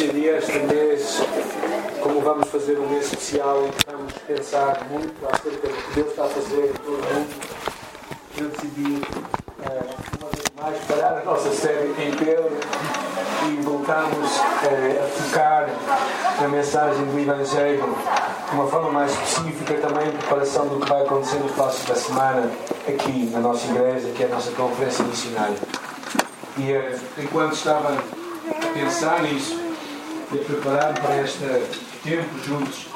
decidi 0.00 0.28
este 0.28 0.58
mês, 0.60 1.20
como 2.02 2.22
vamos 2.22 2.48
fazer 2.48 2.78
um 2.78 2.88
mês 2.88 3.04
especial 3.04 3.66
em 3.66 3.70
que 3.70 3.84
vamos 3.90 4.12
pensar 4.26 4.86
muito 4.90 5.12
acerca 5.26 5.68
do 5.68 5.74
que 5.74 5.94
Deus 5.94 6.08
está 6.08 6.24
a 6.24 6.28
fazer 6.28 6.64
em 6.64 6.72
todo 6.72 6.94
o 6.94 7.14
mundo, 7.14 7.28
eu 8.38 8.48
decidi 8.48 9.02
uh, 9.02 9.90
uma 10.18 10.30
vez 10.30 10.44
mais 10.58 10.84
parar 10.84 11.20
a 11.20 11.24
nossa 11.24 11.52
série 11.52 11.90
em 11.98 12.12
Pedro 12.12 12.50
e 13.46 13.62
voltarmos 13.62 14.36
uh, 14.38 15.04
a 15.04 15.08
focar 15.08 15.68
na 16.40 16.48
mensagem 16.48 17.04
do 17.04 17.18
Evangelho 17.18 17.84
de 18.48 18.54
uma 18.54 18.66
forma 18.68 18.90
mais 18.90 19.12
específica 19.12 19.74
também 19.86 20.08
em 20.08 20.12
preparação 20.12 20.66
do 20.66 20.80
que 20.80 20.88
vai 20.88 21.02
acontecer 21.02 21.36
no 21.40 21.48
próximo 21.50 21.88
da 21.88 21.94
semana 21.94 22.50
aqui 22.88 23.28
na 23.30 23.40
nossa 23.40 23.66
igreja, 23.66 24.08
que 24.16 24.22
é 24.22 24.26
a 24.26 24.30
nossa 24.30 24.50
conferência 24.52 25.04
missionária. 25.04 25.58
E 26.56 26.72
uh, 26.72 27.00
enquanto 27.18 27.52
estava 27.52 27.90
a 27.92 28.72
pensar 28.72 29.22
nisso 29.24 29.59
e 30.32 30.38
a 30.38 30.44
preparar 30.44 30.94
para 30.94 31.22
este 31.22 31.38
tempo 32.04 32.38
juntos, 32.44 32.86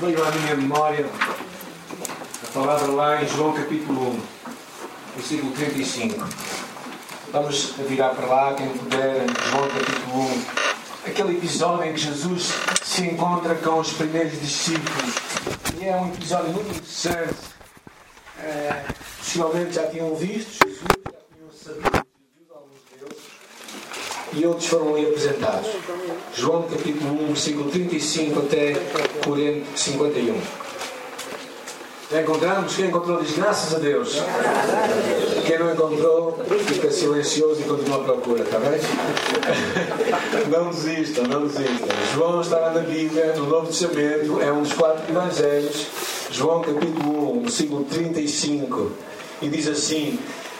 veio 0.00 0.24
à 0.24 0.30
minha 0.30 0.56
memória 0.56 1.06
a 2.42 2.52
palavra 2.52 2.92
lá 2.92 3.22
em 3.22 3.28
João 3.28 3.52
capítulo 3.52 4.10
1, 4.10 4.20
versículo 5.16 5.52
35. 5.52 6.24
Vamos 7.32 7.74
virar 7.88 8.10
para 8.10 8.26
lá, 8.26 8.54
quem 8.54 8.68
puder, 8.68 9.26
João 9.50 9.68
capítulo 9.68 10.22
1. 10.22 11.10
Aquele 11.10 11.36
episódio 11.38 11.84
em 11.84 11.94
que 11.94 12.00
Jesus 12.00 12.52
se 12.82 13.02
encontra 13.02 13.54
com 13.56 13.80
os 13.80 13.92
primeiros 13.92 14.40
discípulos. 14.40 15.14
E 15.80 15.84
é 15.84 15.96
um 15.96 16.08
episódio 16.08 16.52
muito 16.52 16.70
interessante. 16.70 17.34
É, 18.40 18.84
possivelmente 19.18 19.74
já 19.74 19.86
tinham 19.88 20.14
visto 20.14 20.64
Jesus, 20.64 20.80
já 21.04 21.18
tinham 21.34 21.50
sabido 21.52 22.07
e 24.38 24.46
outros 24.46 24.66
foram 24.68 24.94
ali 24.94 25.06
apresentados. 25.06 25.68
João 26.34 26.62
capítulo 26.62 27.24
1, 27.24 27.26
versículo 27.26 27.70
35 27.70 28.38
até 28.40 28.74
51. 29.74 30.40
Já 32.10 32.22
encontramos? 32.22 32.74
Quem 32.74 32.86
encontrou 32.86 33.22
diz 33.22 33.36
graças 33.36 33.74
a 33.74 33.78
Deus. 33.78 34.16
Quem 35.46 35.58
não 35.58 35.72
encontrou, 35.72 36.38
fica 36.66 36.90
silencioso 36.90 37.60
e 37.60 37.64
continua 37.64 38.00
à 38.00 38.04
procura, 38.04 38.44
está 38.44 38.58
bem? 38.58 38.80
Não 40.48 40.70
desistam, 40.70 41.24
não 41.24 41.46
desistam. 41.46 41.88
João 42.14 42.40
estava 42.40 42.70
na 42.70 42.80
Bíblia, 42.80 43.34
no 43.36 43.46
Novo 43.46 43.66
Testamento, 43.66 44.40
é 44.40 44.50
um 44.50 44.62
dos 44.62 44.72
quatro 44.72 45.04
evangelhos. 45.10 45.86
João 46.30 46.62
capítulo 46.62 47.38
1, 47.38 47.42
versículo 47.42 47.84
35. 47.84 48.92
E 49.42 49.48
diz 49.48 49.68
assim: 49.68 50.18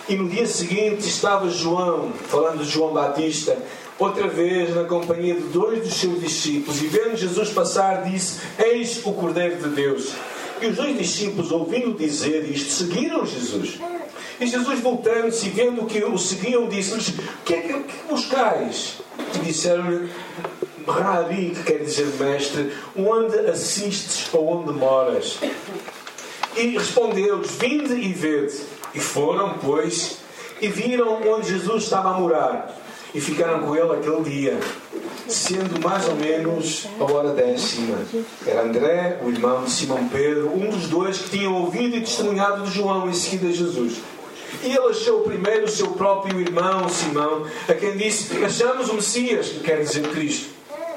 e 0.09 0.17
no 0.17 0.29
dia 0.29 0.47
seguinte 0.47 1.07
estava 1.07 1.51
João, 1.51 2.13
falando 2.29 2.65
de 2.65 2.71
João 2.71 2.95
Batista, 2.95 3.57
outra 3.99 4.27
vez 4.27 4.75
na 4.75 4.85
companhia 4.85 5.35
de 5.35 5.49
dois 5.49 5.83
dos 5.83 5.95
seus 5.95 6.21
discípulos, 6.21 6.81
e 6.81 6.87
vendo 6.87 7.17
Jesus 7.17 7.51
passar, 7.51 8.05
disse: 8.05 8.41
Eis 8.59 9.05
o 9.05 9.13
Cordeiro 9.13 9.57
de 9.57 9.69
Deus. 9.69 10.13
E 10.61 10.67
os 10.67 10.77
dois 10.77 10.97
discípulos, 10.97 11.53
ouvindo 11.53 11.97
dizer 11.97 12.51
isto, 12.51 12.73
seguiram 12.73 13.25
Jesus. 13.25 13.79
E 14.41 14.47
Jesus, 14.47 14.81
voltando-se 14.81 15.47
e 15.47 15.51
vendo 15.51 15.85
que 15.85 16.03
o 16.03 16.17
seguiam, 16.17 16.69
disse-lhes: 16.69 17.09
O 17.09 17.45
que 17.45 17.55
é 17.55 17.61
que, 17.61 17.73
que 17.75 18.09
buscais? 18.09 18.99
E 19.35 19.39
disseram-lhe: 19.41 20.09
Rabi, 20.87 21.51
que 21.51 21.63
quer 21.65 21.85
dizer 21.85 22.07
mestre, 22.19 22.73
onde 22.97 23.37
assistes 23.41 24.33
ou 24.33 24.49
onde 24.49 24.73
moras? 24.73 25.39
E 26.57 26.69
respondeu-lhes: 26.69 27.51
Vinde 27.53 27.95
e 27.95 28.13
vede. 28.13 28.78
E 28.99 29.01
foram, 29.01 29.55
pois, 29.65 30.19
e 30.61 30.67
viram 30.67 31.23
onde 31.23 31.51
Jesus 31.51 31.85
estava 31.85 32.11
a 32.11 32.15
morar. 32.15 32.77
E 33.15 33.21
ficaram 33.21 33.61
com 33.61 33.77
ele 33.77 33.93
aquele 33.93 34.23
dia, 34.23 34.59
sendo 35.29 35.81
mais 35.81 36.09
ou 36.09 36.17
menos 36.17 36.89
a 36.99 37.05
hora 37.05 37.33
décima. 37.33 37.97
Era 38.45 38.63
André, 38.65 39.21
o 39.25 39.31
irmão 39.31 39.63
de 39.63 39.71
Simão 39.71 40.09
Pedro, 40.09 40.53
um 40.53 40.69
dos 40.69 40.89
dois 40.89 41.19
que 41.19 41.39
tinham 41.39 41.55
ouvido 41.55 41.95
e 41.95 42.01
testemunhado 42.01 42.65
de 42.65 42.73
João 42.73 43.09
em 43.09 43.13
seguida 43.13 43.53
Jesus. 43.53 43.99
E 44.65 44.67
ele 44.67 44.89
achou 44.91 45.21
primeiro 45.21 45.67
o 45.67 45.71
seu 45.71 45.93
próprio 45.93 46.41
irmão 46.41 46.89
Simão, 46.89 47.47
a 47.69 47.75
quem 47.75 47.97
disse: 47.97 48.45
Achamos 48.45 48.89
o 48.89 48.95
Messias, 48.95 49.51
que 49.51 49.61
quer 49.61 49.81
dizer 49.81 50.09
Cristo. 50.09 50.51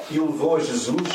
E 0.10 0.20
o 0.20 0.26
levou 0.26 0.56
a 0.56 0.60
Jesus. 0.60 1.08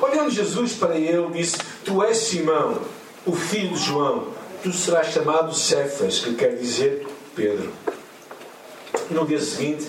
Olhando 0.00 0.30
Jesus 0.30 0.72
para 0.74 0.96
ele, 0.96 1.32
disse: 1.32 1.56
Tu 1.84 2.00
és 2.04 2.16
Simão, 2.16 2.78
o 3.26 3.32
filho 3.32 3.70
de 3.70 3.82
João 3.82 4.37
tu 4.62 4.72
serás 4.72 5.08
chamado 5.08 5.54
Cefas, 5.54 6.20
que 6.20 6.34
quer 6.34 6.56
dizer 6.56 7.06
Pedro. 7.34 7.70
No 9.10 9.26
dia 9.26 9.40
seguinte, 9.40 9.86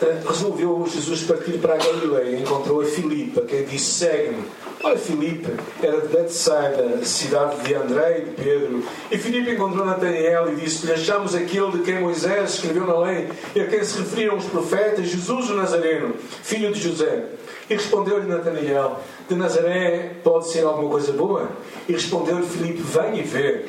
eh, 0.00 0.20
resolveu 0.26 0.86
Jesus 0.86 1.22
partir 1.22 1.58
para 1.58 1.74
a 1.74 1.78
Galileia. 1.78 2.38
Encontrou 2.38 2.80
a 2.80 2.84
Filipe, 2.84 3.40
que 3.42 3.62
disse: 3.64 4.04
Segue-me. 4.04 4.44
Ora, 4.82 4.98
Filipe 4.98 5.50
era 5.82 6.00
de 6.02 6.08
Betsaida, 6.08 7.02
cidade 7.04 7.62
de 7.62 7.74
André 7.74 8.18
e 8.18 8.24
de 8.26 8.30
Pedro. 8.32 8.84
E 9.10 9.16
Filipe 9.16 9.52
encontrou 9.52 9.84
Natanael 9.84 10.52
e 10.52 10.56
disse-lhe: 10.56 10.92
Achamos 10.92 11.34
aquele 11.34 11.72
de 11.72 11.78
quem 11.78 12.00
Moisés 12.00 12.54
escreveu 12.54 12.86
na 12.86 12.98
lei 12.98 13.28
e 13.54 13.60
a 13.60 13.66
quem 13.66 13.82
se 13.82 13.98
referiram 13.98 14.36
os 14.36 14.44
profetas, 14.44 15.06
Jesus 15.06 15.50
o 15.50 15.54
Nazareno, 15.54 16.14
filho 16.42 16.72
de 16.72 16.80
José. 16.80 17.24
E 17.68 17.74
respondeu-lhe 17.74 18.26
Natanael: 18.26 19.00
De 19.28 19.34
Nazaré 19.34 20.16
pode 20.22 20.48
ser 20.50 20.64
alguma 20.64 20.90
coisa 20.90 21.12
boa? 21.12 21.48
E 21.88 21.92
respondeu-lhe 21.92 22.46
Filipe: 22.46 22.82
Venha 22.82 23.20
e 23.20 23.22
vê. 23.22 23.66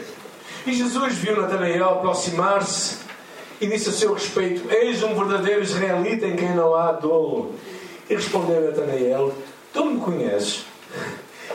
E 0.68 0.74
Jesus 0.74 1.14
viu 1.14 1.40
Natanael 1.40 1.90
aproximar-se 1.90 2.98
e 3.62 3.68
disse 3.68 3.90
a 3.90 3.94
seu 3.94 4.14
respeito: 4.14 4.70
Eis 4.70 5.02
um 5.04 5.16
verdadeiro 5.16 5.62
israelita 5.62 6.28
em 6.28 6.36
quem 6.36 6.54
não 6.54 6.76
há 6.76 6.92
dolo. 6.92 7.54
E 8.10 8.16
respondeu 8.16 8.62
Natanael: 8.62 9.34
Tu 9.74 9.86
me 9.86 10.00
conheces? 10.00 10.66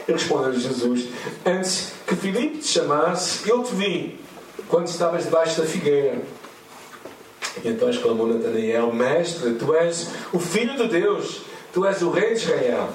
E 0.08 0.12
respondeu-lhe 0.12 0.60
Jesus: 0.60 1.08
Antes 1.44 1.92
que 2.06 2.16
Filipe 2.16 2.58
te 2.58 2.68
chamasse, 2.68 3.48
eu 3.48 3.62
te 3.62 3.74
vi, 3.74 4.18
quando 4.68 4.86
estavas 4.86 5.24
debaixo 5.24 5.60
da 5.60 5.66
figueira. 5.66 6.22
E 7.62 7.68
então 7.68 7.90
exclamou 7.90 8.26
Natanael: 8.26 8.90
Mestre, 8.94 9.54
tu 9.54 9.74
és 9.74 10.08
o 10.32 10.38
Filho 10.38 10.76
de 10.76 10.88
Deus 10.88 11.49
Tu 11.72 11.86
és 11.86 12.02
o 12.02 12.10
rei 12.10 12.34
de 12.34 12.40
Israel. 12.40 12.88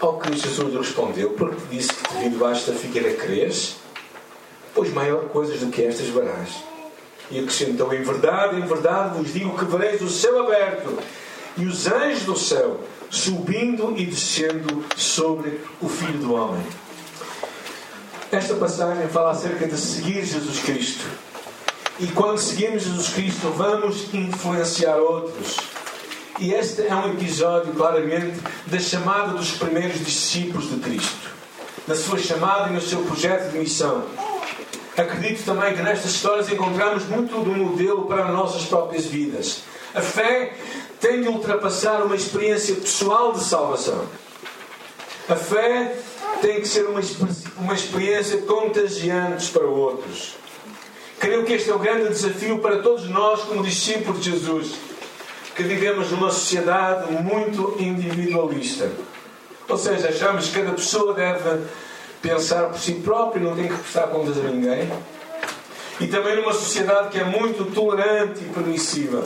Ao 0.00 0.18
que 0.18 0.36
Jesus 0.36 0.70
lhe 0.70 0.78
respondeu: 0.78 1.30
Porque 1.30 1.56
te 1.56 1.76
disse 1.76 1.94
que 1.94 2.14
vi 2.18 2.28
debaixo 2.28 2.70
da 2.70 2.76
figueira 2.76 3.14
crês? 3.14 3.76
Pois 4.74 4.92
maior 4.92 5.28
coisas 5.28 5.60
do 5.60 5.68
que 5.70 5.82
estas 5.82 6.08
verás. 6.08 6.50
E 7.30 7.38
acrescentou: 7.38 7.92
Em 7.94 8.02
verdade, 8.02 8.60
em 8.60 8.66
verdade 8.66 9.16
vos 9.16 9.32
digo 9.32 9.56
que 9.56 9.64
vereis 9.64 10.02
o 10.02 10.10
céu 10.10 10.42
aberto 10.42 10.98
e 11.56 11.64
os 11.64 11.86
anjos 11.86 12.24
do 12.24 12.36
céu 12.36 12.80
subindo 13.08 13.94
e 13.96 14.04
descendo 14.04 14.84
sobre 14.94 15.60
o 15.80 15.88
Filho 15.88 16.18
do 16.18 16.34
Homem. 16.34 16.62
Esta 18.30 18.54
passagem 18.56 19.08
fala 19.08 19.30
acerca 19.30 19.66
de 19.66 19.78
seguir 19.78 20.22
Jesus 20.24 20.58
Cristo. 20.60 21.06
E 21.98 22.08
quando 22.08 22.36
seguimos 22.36 22.82
Jesus 22.82 23.08
Cristo, 23.08 23.48
vamos 23.56 24.12
influenciar 24.12 24.96
outros 24.96 25.75
e 26.38 26.52
este 26.52 26.86
é 26.86 26.94
um 26.94 27.12
episódio, 27.12 27.72
claramente, 27.72 28.38
da 28.66 28.78
chamada 28.78 29.32
dos 29.32 29.52
primeiros 29.52 30.04
discípulos 30.04 30.68
de 30.68 30.76
Cristo, 30.80 31.30
na 31.86 31.94
sua 31.94 32.18
chamada 32.18 32.68
e 32.68 32.74
no 32.74 32.80
seu 32.80 33.00
projeto 33.02 33.52
de 33.52 33.58
missão. 33.58 34.04
Acredito 34.96 35.44
também 35.44 35.74
que 35.74 35.82
nestas 35.82 36.12
histórias 36.12 36.50
encontramos 36.50 37.04
muito 37.04 37.42
do 37.42 37.52
modelo 37.52 38.06
para 38.06 38.26
as 38.26 38.32
nossas 38.32 38.64
próprias 38.66 39.06
vidas. 39.06 39.62
A 39.94 40.02
fé 40.02 40.54
tem 41.00 41.22
de 41.22 41.28
ultrapassar 41.28 42.02
uma 42.02 42.16
experiência 42.16 42.74
pessoal 42.74 43.32
de 43.32 43.42
salvação. 43.42 44.06
A 45.28 45.36
fé 45.36 45.96
tem 46.42 46.60
que 46.60 46.68
ser 46.68 46.86
uma, 46.86 47.00
uma 47.58 47.74
experiência 47.74 48.38
contagiante 48.42 49.50
para 49.50 49.66
outros. 49.66 50.34
Creio 51.18 51.44
que 51.44 51.54
este 51.54 51.70
é 51.70 51.74
o 51.74 51.78
grande 51.78 52.10
desafio 52.10 52.58
para 52.58 52.82
todos 52.82 53.08
nós, 53.08 53.40
como 53.42 53.62
discípulos 53.62 54.22
de 54.22 54.32
Jesus 54.32 54.95
que 55.56 55.62
vivemos 55.62 56.10
numa 56.10 56.30
sociedade 56.30 57.10
muito 57.10 57.76
individualista. 57.78 58.90
Ou 59.66 59.78
seja, 59.78 60.10
achamos 60.10 60.48
que 60.48 60.60
cada 60.60 60.72
pessoa 60.72 61.14
deve 61.14 61.64
pensar 62.20 62.64
por 62.64 62.78
si 62.78 62.92
própria, 62.96 63.42
não 63.42 63.56
tem 63.56 63.66
que 63.66 63.74
prestar 63.74 64.08
contas 64.08 64.36
a 64.36 64.42
ninguém. 64.42 64.92
E 65.98 66.06
também 66.08 66.36
numa 66.36 66.52
sociedade 66.52 67.08
que 67.08 67.18
é 67.18 67.24
muito 67.24 67.64
tolerante 67.72 68.40
e 68.44 68.48
permissiva. 68.52 69.24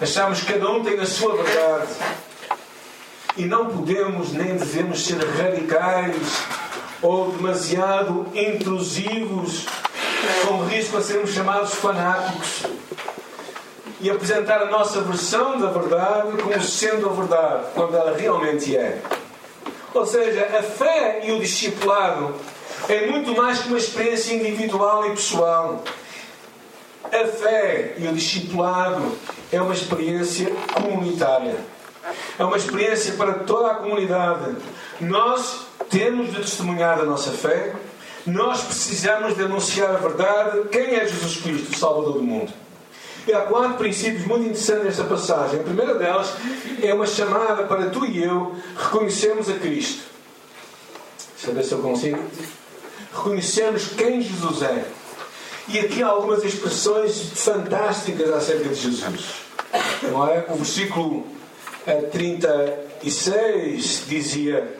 Achamos 0.00 0.40
que 0.40 0.52
cada 0.52 0.68
um 0.72 0.82
tem 0.82 0.98
a 0.98 1.06
sua 1.06 1.36
verdade. 1.36 1.92
E 3.36 3.44
não 3.44 3.66
podemos 3.66 4.32
nem 4.32 4.56
devemos 4.56 5.06
ser 5.06 5.18
radicais 5.18 6.16
ou 7.00 7.30
demasiado 7.30 8.26
intrusivos, 8.34 9.66
com 10.46 10.64
risco 10.64 10.96
a 10.96 11.02
sermos 11.02 11.30
chamados 11.30 11.74
fanáticos 11.74 12.64
e 14.00 14.10
apresentar 14.10 14.62
a 14.62 14.66
nossa 14.66 15.00
versão 15.00 15.58
da 15.58 15.70
verdade 15.70 16.36
como 16.42 16.62
sendo 16.62 17.08
a 17.08 17.12
verdade, 17.12 17.64
quando 17.74 17.96
ela 17.96 18.16
realmente 18.16 18.76
é. 18.76 19.00
Ou 19.94 20.04
seja, 20.04 20.44
a 20.58 20.62
fé 20.62 21.22
e 21.24 21.32
o 21.32 21.40
discipulado 21.40 22.34
é 22.88 23.06
muito 23.06 23.34
mais 23.34 23.60
que 23.60 23.68
uma 23.68 23.78
experiência 23.78 24.34
individual 24.34 25.06
e 25.06 25.10
pessoal. 25.10 25.82
A 27.04 27.26
fé 27.26 27.94
e 27.96 28.06
o 28.06 28.12
discipulado 28.12 29.16
é 29.50 29.60
uma 29.60 29.72
experiência 29.72 30.52
comunitária. 30.74 31.56
É 32.38 32.44
uma 32.44 32.56
experiência 32.56 33.14
para 33.14 33.32
toda 33.40 33.70
a 33.70 33.74
comunidade. 33.76 34.56
Nós 35.00 35.66
temos 35.88 36.30
de 36.30 36.42
testemunhar 36.42 37.00
a 37.00 37.04
nossa 37.04 37.30
fé. 37.30 37.74
Nós 38.26 38.62
precisamos 38.62 39.34
de 39.34 39.44
anunciar 39.44 39.90
a 39.90 39.98
verdade. 39.98 40.68
Quem 40.68 40.96
é 40.96 41.06
Jesus 41.06 41.38
Cristo, 41.38 41.78
Salvador 41.78 42.14
do 42.14 42.22
mundo? 42.22 42.52
E 43.26 43.32
há 43.32 43.40
quatro 43.40 43.74
princípios 43.76 44.24
muito 44.24 44.44
interessantes 44.44 44.84
nesta 44.84 45.04
passagem. 45.04 45.60
A 45.60 45.62
primeira 45.64 45.94
delas 45.96 46.32
é 46.80 46.94
uma 46.94 47.06
chamada 47.06 47.64
para 47.64 47.90
tu 47.90 48.06
e 48.06 48.22
eu 48.22 48.54
reconhecermos 48.76 49.48
a 49.48 49.54
Cristo. 49.54 50.04
Deixa 51.34 51.50
eu 51.50 51.54
ver 51.54 51.64
se 51.64 51.72
eu 51.72 51.78
consigo. 51.78 52.22
Reconhecermos 53.12 53.88
quem 53.88 54.22
Jesus 54.22 54.62
é. 54.62 54.86
E 55.68 55.80
aqui 55.80 56.02
há 56.02 56.06
algumas 56.06 56.44
expressões 56.44 57.32
fantásticas 57.34 58.32
acerca 58.32 58.68
de 58.68 58.74
Jesus. 58.76 59.24
Não 60.02 60.28
é? 60.28 60.46
O 60.48 60.54
versículo 60.54 61.26
36 62.12 63.34
eh, 63.34 64.08
dizia, 64.08 64.78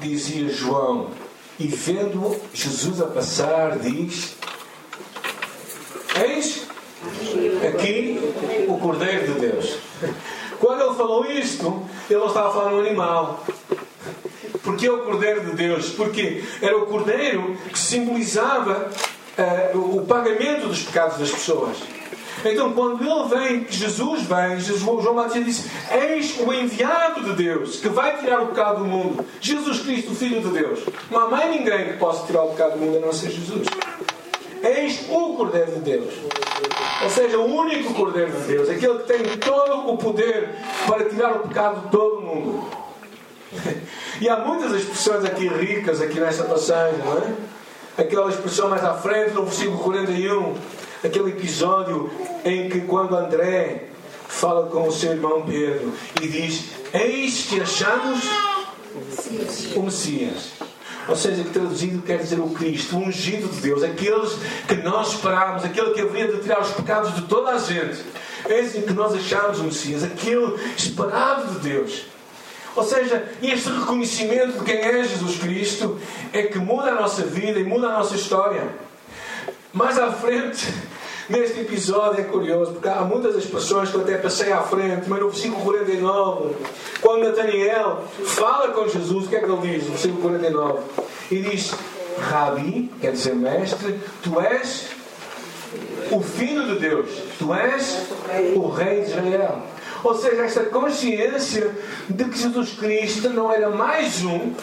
dizia 0.00 0.48
João, 0.48 1.10
e 1.58 1.68
vendo 1.68 2.36
Jesus 2.52 3.00
a 3.00 3.06
passar, 3.06 3.78
diz: 3.78 4.34
Eis 6.28 6.65
aqui 7.68 8.20
o 8.68 8.78
Cordeiro 8.78 9.34
de 9.34 9.40
Deus. 9.40 9.78
Quando 10.58 10.82
ele 10.82 10.94
falou 10.94 11.26
isto, 11.26 11.82
ele 12.08 12.18
não 12.18 12.28
estava 12.28 12.52
falando 12.52 12.76
um 12.76 12.80
animal. 12.80 13.44
Porque 14.62 14.86
é 14.86 14.90
o 14.90 15.04
Cordeiro 15.04 15.44
de 15.44 15.52
Deus? 15.52 15.90
Porque 15.90 16.42
era 16.60 16.76
o 16.76 16.86
Cordeiro 16.86 17.56
que 17.70 17.78
simbolizava 17.78 18.90
uh, 19.38 19.96
o 19.96 20.06
pagamento 20.06 20.68
dos 20.68 20.82
pecados 20.82 21.18
das 21.18 21.30
pessoas. 21.30 21.76
Então, 22.44 22.72
quando 22.72 23.02
ele 23.02 23.28
vem, 23.28 23.66
Jesus 23.68 24.22
vem, 24.22 24.60
Jesus, 24.60 25.02
João 25.02 25.14
Batista 25.14 25.42
disse: 25.42 25.70
Eis 25.90 26.38
o 26.38 26.52
enviado 26.52 27.22
de 27.22 27.32
Deus 27.32 27.76
que 27.76 27.88
vai 27.88 28.18
tirar 28.18 28.42
o 28.42 28.48
pecado 28.48 28.80
do 28.80 28.84
mundo. 28.84 29.24
Jesus 29.40 29.80
Cristo, 29.80 30.14
Filho 30.14 30.40
de 30.40 30.48
Deus. 30.48 30.80
Não 31.10 31.20
há 31.20 31.28
mais 31.28 31.50
ninguém 31.50 31.86
que 31.86 31.92
possa 31.94 32.26
tirar 32.26 32.42
o 32.42 32.50
pecado 32.50 32.72
do 32.72 32.78
mundo 32.78 32.98
a 32.98 33.00
não 33.00 33.12
ser 33.12 33.30
Jesus. 33.30 33.66
Eis 34.62 35.06
o 35.08 35.34
Cordeiro 35.34 35.72
de 35.72 35.80
Deus. 35.80 36.14
Ou 37.02 37.10
seja, 37.10 37.38
o 37.38 37.44
único 37.44 37.94
Cordeiro 37.94 38.32
de 38.32 38.46
Deus, 38.46 38.68
aquele 38.68 38.98
que 38.98 39.04
tem 39.04 39.38
todo 39.38 39.90
o 39.90 39.96
poder 39.98 40.50
para 40.86 41.04
tirar 41.04 41.32
o 41.36 41.40
pecado 41.40 41.82
de 41.82 41.90
todo 41.90 42.18
o 42.18 42.22
mundo. 42.22 42.66
E 44.18 44.30
há 44.30 44.38
muitas 44.38 44.72
expressões 44.72 45.26
aqui 45.26 45.46
ricas, 45.46 46.00
aqui 46.00 46.18
nesta 46.18 46.44
passagem, 46.44 46.98
não 47.00 47.18
é? 47.18 48.02
Aquela 48.02 48.30
expressão 48.30 48.70
mais 48.70 48.82
à 48.82 48.94
frente, 48.94 49.34
no 49.34 49.44
versículo 49.44 49.78
41, 49.80 50.54
aquele 51.04 51.32
episódio 51.32 52.10
em 52.42 52.70
que 52.70 52.80
quando 52.80 53.14
André 53.14 53.88
fala 54.26 54.68
com 54.68 54.88
o 54.88 54.92
seu 54.92 55.12
irmão 55.12 55.42
Pedro 55.42 55.92
e 56.22 56.28
diz: 56.28 56.64
Eis 56.94 57.46
que 57.46 57.60
achamos 57.60 58.24
o 59.74 59.82
Messias. 59.82 60.52
Ou 61.08 61.14
seja, 61.14 61.44
que 61.44 61.50
traduzido 61.50 62.02
quer 62.02 62.18
dizer 62.18 62.40
o 62.40 62.50
Cristo, 62.50 62.96
o 62.96 63.00
ungido 63.00 63.48
de 63.48 63.60
Deus, 63.60 63.82
aqueles 63.82 64.32
que 64.66 64.74
nós 64.76 65.12
esperámos, 65.12 65.64
aquele 65.64 65.90
que 65.90 66.00
haveria 66.00 66.32
de 66.32 66.40
tirar 66.40 66.60
os 66.60 66.72
pecados 66.72 67.14
de 67.14 67.22
toda 67.22 67.50
a 67.50 67.58
gente. 67.58 68.02
Eis 68.48 68.74
em 68.74 68.82
que 68.82 68.92
nós 68.92 69.14
achamos 69.14 69.60
o 69.60 69.64
Messias, 69.64 70.02
aquele 70.02 70.56
esperado 70.76 71.54
de 71.54 71.60
Deus. 71.60 72.06
Ou 72.74 72.84
seja, 72.84 73.24
este 73.42 73.70
reconhecimento 73.70 74.58
de 74.58 74.64
quem 74.64 74.76
é 74.76 75.02
Jesus 75.02 75.38
Cristo 75.38 75.98
é 76.32 76.42
que 76.42 76.58
muda 76.58 76.90
a 76.90 76.94
nossa 76.94 77.22
vida 77.22 77.58
e 77.58 77.64
muda 77.64 77.86
a 77.86 77.92
nossa 77.92 78.14
história. 78.14 78.68
Mais 79.72 79.98
à 79.98 80.12
frente, 80.12 80.66
neste 81.28 81.60
episódio, 81.60 82.20
é 82.20 82.24
curioso, 82.24 82.72
porque 82.72 82.88
há 82.88 83.02
muitas 83.02 83.36
expressões 83.36 83.90
que 83.90 83.96
eu 83.96 84.02
até 84.02 84.16
passei 84.18 84.52
à 84.52 84.62
frente, 84.62 85.08
mas 85.08 85.20
no 85.20 85.30
versículo 85.30 85.62
49, 85.62 86.54
quando 87.00 87.24
Nataniel 87.24 88.04
fala 88.24 88.68
com 88.68 88.88
Jesus, 88.88 89.26
o 89.26 89.28
que 89.28 89.36
é 89.36 89.40
que 89.40 89.50
ele 89.50 89.72
diz? 89.72 89.84
No 89.84 89.90
versículo 89.90 90.22
49, 90.22 90.78
e 91.30 91.42
diz: 91.42 91.74
Rabi, 92.18 92.90
quer 93.00 93.12
dizer 93.12 93.34
mestre, 93.34 93.98
tu 94.22 94.40
és 94.40 94.88
o 96.10 96.20
Filho 96.20 96.74
de 96.74 96.78
Deus, 96.78 97.10
tu 97.38 97.52
és 97.52 98.06
o 98.54 98.68
Rei 98.68 99.02
de 99.02 99.10
Israel. 99.10 99.62
Ou 100.04 100.14
seja, 100.14 100.42
esta 100.42 100.64
consciência 100.64 101.74
de 102.08 102.24
que 102.24 102.38
Jesus 102.38 102.74
Cristo 102.74 103.30
não 103.30 103.52
era 103.52 103.70
mais 103.70 104.22
um, 104.22 104.54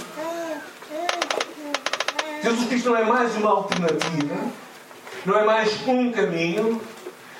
Jesus 2.43 2.67
Cristo 2.67 2.89
não 2.89 2.97
é 2.97 3.05
mais 3.05 3.35
uma 3.37 3.51
alternativa, 3.51 4.35
não 5.25 5.37
é 5.37 5.43
mais 5.43 5.87
um 5.87 6.11
caminho, 6.11 6.81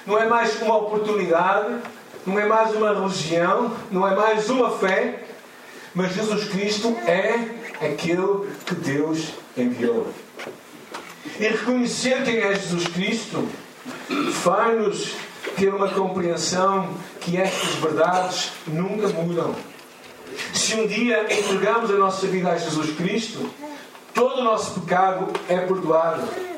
não 0.06 0.18
é 0.18 0.27
mais 0.27 0.62
uma 0.62 0.77
oportunidade, 0.77 1.75
não 2.25 2.39
é 2.39 2.45
mais 2.45 2.74
uma 2.74 2.94
religião, 2.94 3.75
não 3.91 4.07
é 4.07 4.15
mais 4.15 4.50
uma 4.50 4.71
fé, 4.77 5.24
mas 5.94 6.13
Jesus 6.13 6.47
Cristo 6.50 6.95
é 7.06 7.85
aquele 7.85 8.50
que 8.65 8.75
Deus 8.75 9.33
enviou. 9.57 10.07
E 11.39 11.47
reconhecer 11.47 12.24
quem 12.24 12.38
é 12.38 12.53
Jesus 12.53 12.88
Cristo 12.88 13.47
faz-nos 14.44 15.15
ter 15.57 15.74
uma 15.74 15.89
compreensão 15.89 16.89
que 17.19 17.38
estas 17.38 17.75
verdades 17.75 18.51
nunca 18.68 19.07
mudam. 19.09 19.56
Se 20.53 20.75
um 20.75 20.88
dia 20.88 21.25
entregamos 21.31 21.91
a 21.91 21.95
nossa 21.95 22.27
vida 22.27 22.50
a 22.50 22.57
Jesus 22.57 22.95
Cristo, 22.95 23.50
todo 24.13 24.39
o 24.39 24.44
nosso 24.44 24.80
pecado 24.80 25.27
é 25.47 25.57
perdoado. 25.57 26.53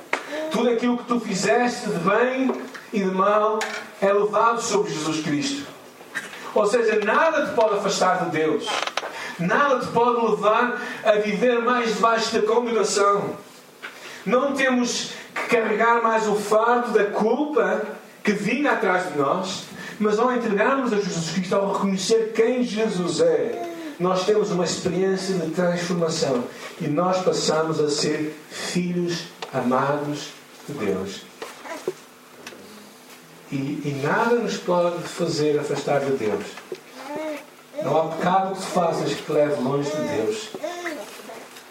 Tudo 0.56 0.70
aquilo 0.70 0.98
que 0.98 1.04
tu 1.04 1.20
fizeste 1.20 1.90
de 1.90 2.00
bem 2.00 2.50
e 2.94 3.00
de 3.00 3.12
mal 3.12 3.60
é 4.02 4.14
levado 4.14 4.62
sobre 4.62 4.90
Jesus 4.94 5.22
Cristo. 5.22 5.68
Ou 6.54 6.66
seja, 6.66 7.04
nada 7.04 7.46
te 7.46 7.54
pode 7.54 7.76
afastar 7.76 8.24
de 8.24 8.32
Deus. 8.32 8.66
Nada 9.38 9.82
te 9.82 9.88
pode 9.88 10.26
levar 10.26 10.82
a 11.04 11.12
viver 11.16 11.60
mais 11.60 11.96
debaixo 11.96 12.34
da 12.34 12.48
condenação. 12.48 13.32
Não 14.26 14.54
temos 14.54 15.12
que 15.36 15.48
carregar 15.58 16.02
mais 16.02 16.26
o 16.26 16.36
fardo 16.36 16.94
da 16.94 17.04
culpa 17.04 17.82
que 18.24 18.32
vinha 18.32 18.72
atrás 18.72 19.12
de 19.12 19.20
nós, 19.20 19.66
mas 20.00 20.18
ao 20.18 20.32
entregarmos 20.32 20.94
a 20.94 21.02
Jesus 21.02 21.32
Cristo, 21.32 21.54
ao 21.54 21.74
reconhecer 21.74 22.32
quem 22.34 22.64
Jesus 22.64 23.20
é, 23.20 23.74
nós 24.00 24.26
temos 24.26 24.52
uma 24.52 24.64
experiência 24.64 25.36
de 25.36 25.52
transformação 25.52 26.46
e 26.80 26.88
nós 26.88 27.22
passamos 27.24 27.78
a 27.82 27.90
ser 27.90 28.40
filhos 28.50 29.26
amados 29.54 30.45
de 30.68 30.74
Deus. 30.74 31.22
E, 33.52 33.56
e 33.56 34.02
nada 34.04 34.36
nos 34.36 34.58
pode 34.58 35.04
fazer 35.04 35.60
afastar 35.60 36.00
de 36.02 36.12
Deus. 36.12 36.46
Não 37.84 37.98
há 37.98 38.16
pecado 38.16 38.56
que 38.56 38.62
tu 38.62 38.68
faças 38.68 39.14
que 39.14 39.22
te 39.22 39.32
leve 39.32 39.62
longe 39.62 39.90
de 39.92 40.02
Deus, 40.02 40.50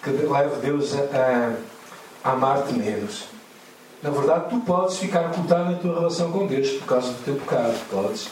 que 0.02 0.10
leve 0.10 0.56
Deus 0.62 0.94
a, 0.94 1.56
a 2.22 2.32
amar-te 2.32 2.72
menos. 2.74 3.24
Na 4.02 4.10
verdade, 4.10 4.50
tu 4.50 4.60
podes 4.60 4.98
ficar 4.98 5.30
ocultado 5.30 5.72
na 5.72 5.78
tua 5.78 5.94
relação 5.94 6.30
com 6.30 6.46
Deus 6.46 6.68
por 6.72 6.86
causa 6.86 7.10
do 7.10 7.24
teu 7.24 7.36
pecado, 7.36 7.74
podes. 7.90 8.28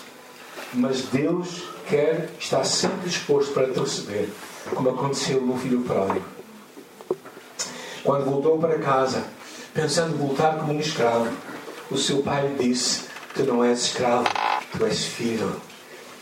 Mas 0.74 1.02
Deus 1.06 1.62
quer, 1.88 2.30
está 2.38 2.62
sempre 2.62 3.08
disposto 3.08 3.52
para 3.52 3.68
te 3.68 3.80
receber, 3.80 4.30
como 4.74 4.90
aconteceu 4.90 5.40
no 5.40 5.58
filho 5.58 5.80
pródigo. 5.80 6.24
Quando 8.04 8.24
voltou 8.24 8.58
para 8.58 8.78
casa, 8.78 9.24
pensando 9.74 10.16
voltar 10.16 10.58
como 10.58 10.74
um 10.74 10.80
escravo, 10.80 11.30
o 11.90 11.96
seu 11.96 12.22
pai 12.22 12.54
disse: 12.58 13.04
Tu 13.34 13.42
não 13.44 13.64
és 13.64 13.86
escravo, 13.86 14.26
tu 14.76 14.84
és 14.84 15.04
filho. 15.04 15.60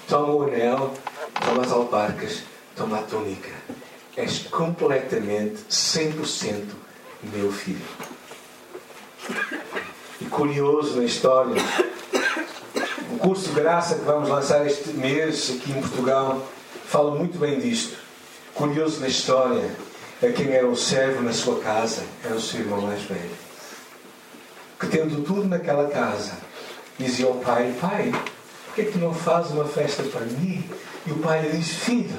Toma 0.08 0.32
o 0.32 0.42
anel, 0.42 0.92
toma 1.44 1.62
as 1.62 1.72
alparcas, 1.72 2.42
toma 2.76 2.98
a 2.98 3.02
túnica. 3.02 3.50
És 4.16 4.40
completamente, 4.50 5.64
100% 5.70 6.64
meu 7.22 7.52
filho. 7.52 7.80
E 10.20 10.24
curioso 10.26 10.96
na 10.96 11.04
história, 11.04 11.62
o 13.12 13.18
curso 13.18 13.48
de 13.48 13.54
graça 13.54 13.94
que 13.94 14.04
vamos 14.04 14.28
lançar 14.28 14.66
este 14.66 14.90
mês 14.90 15.50
aqui 15.50 15.72
em 15.72 15.80
Portugal 15.80 16.46
fala 16.86 17.14
muito 17.14 17.38
bem 17.38 17.58
disto. 17.60 17.96
Curioso 18.54 19.00
na 19.00 19.08
história, 19.08 19.70
é 20.22 20.30
quem 20.32 20.52
era 20.52 20.66
o 20.66 20.76
servo 20.76 21.22
na 21.22 21.32
sua 21.32 21.60
casa 21.60 22.02
era 22.22 22.34
o 22.34 22.40
seu 22.40 22.60
irmão 22.60 22.82
mais 22.82 23.02
velho. 23.02 23.39
Que 24.80 24.86
tendo 24.86 25.22
tudo 25.24 25.46
naquela 25.46 25.88
casa, 25.88 26.32
dizia 26.98 27.26
ao 27.26 27.34
pai: 27.34 27.74
Pai, 27.80 28.10
por 28.66 28.74
que, 28.74 28.80
é 28.82 28.84
que 28.86 28.98
não 28.98 29.12
fazes 29.12 29.52
uma 29.52 29.66
festa 29.66 30.02
para 30.04 30.22
mim? 30.22 30.64
E 31.06 31.12
o 31.12 31.16
pai 31.16 31.42
lhe 31.42 31.58
diz: 31.58 31.68
Filho, 31.68 32.18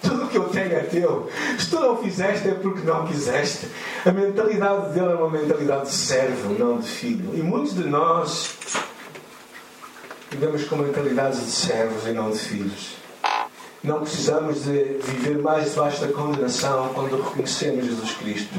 tudo 0.00 0.28
que 0.28 0.38
eu 0.38 0.48
tenho 0.48 0.72
é 0.72 0.80
teu. 0.80 1.28
Se 1.58 1.68
tu 1.68 1.80
não 1.80 1.96
fizeste 1.96 2.48
é 2.48 2.54
porque 2.54 2.82
não 2.82 3.06
quiseste. 3.06 3.66
A 4.04 4.12
mentalidade 4.12 4.92
dele 4.92 5.12
é 5.12 5.14
uma 5.14 5.30
mentalidade 5.30 5.86
de 5.86 5.94
servo, 5.94 6.54
não 6.58 6.78
de 6.78 6.88
filho. 6.88 7.30
E 7.34 7.42
muitos 7.42 7.74
de 7.74 7.84
nós 7.84 8.54
vivemos 10.30 10.64
com 10.64 10.76
mentalidades 10.76 11.40
de 11.40 11.50
servos 11.50 12.06
e 12.06 12.12
não 12.12 12.30
de 12.30 12.38
filhos. 12.38 12.96
Não 13.82 14.00
precisamos 14.00 14.64
de 14.64 14.98
viver 15.02 15.38
mais 15.38 15.70
debaixo 15.70 16.00
da 16.00 16.12
condenação 16.12 16.90
quando 16.94 17.22
reconhecemos 17.22 17.84
Jesus 17.84 18.12
Cristo. 18.12 18.54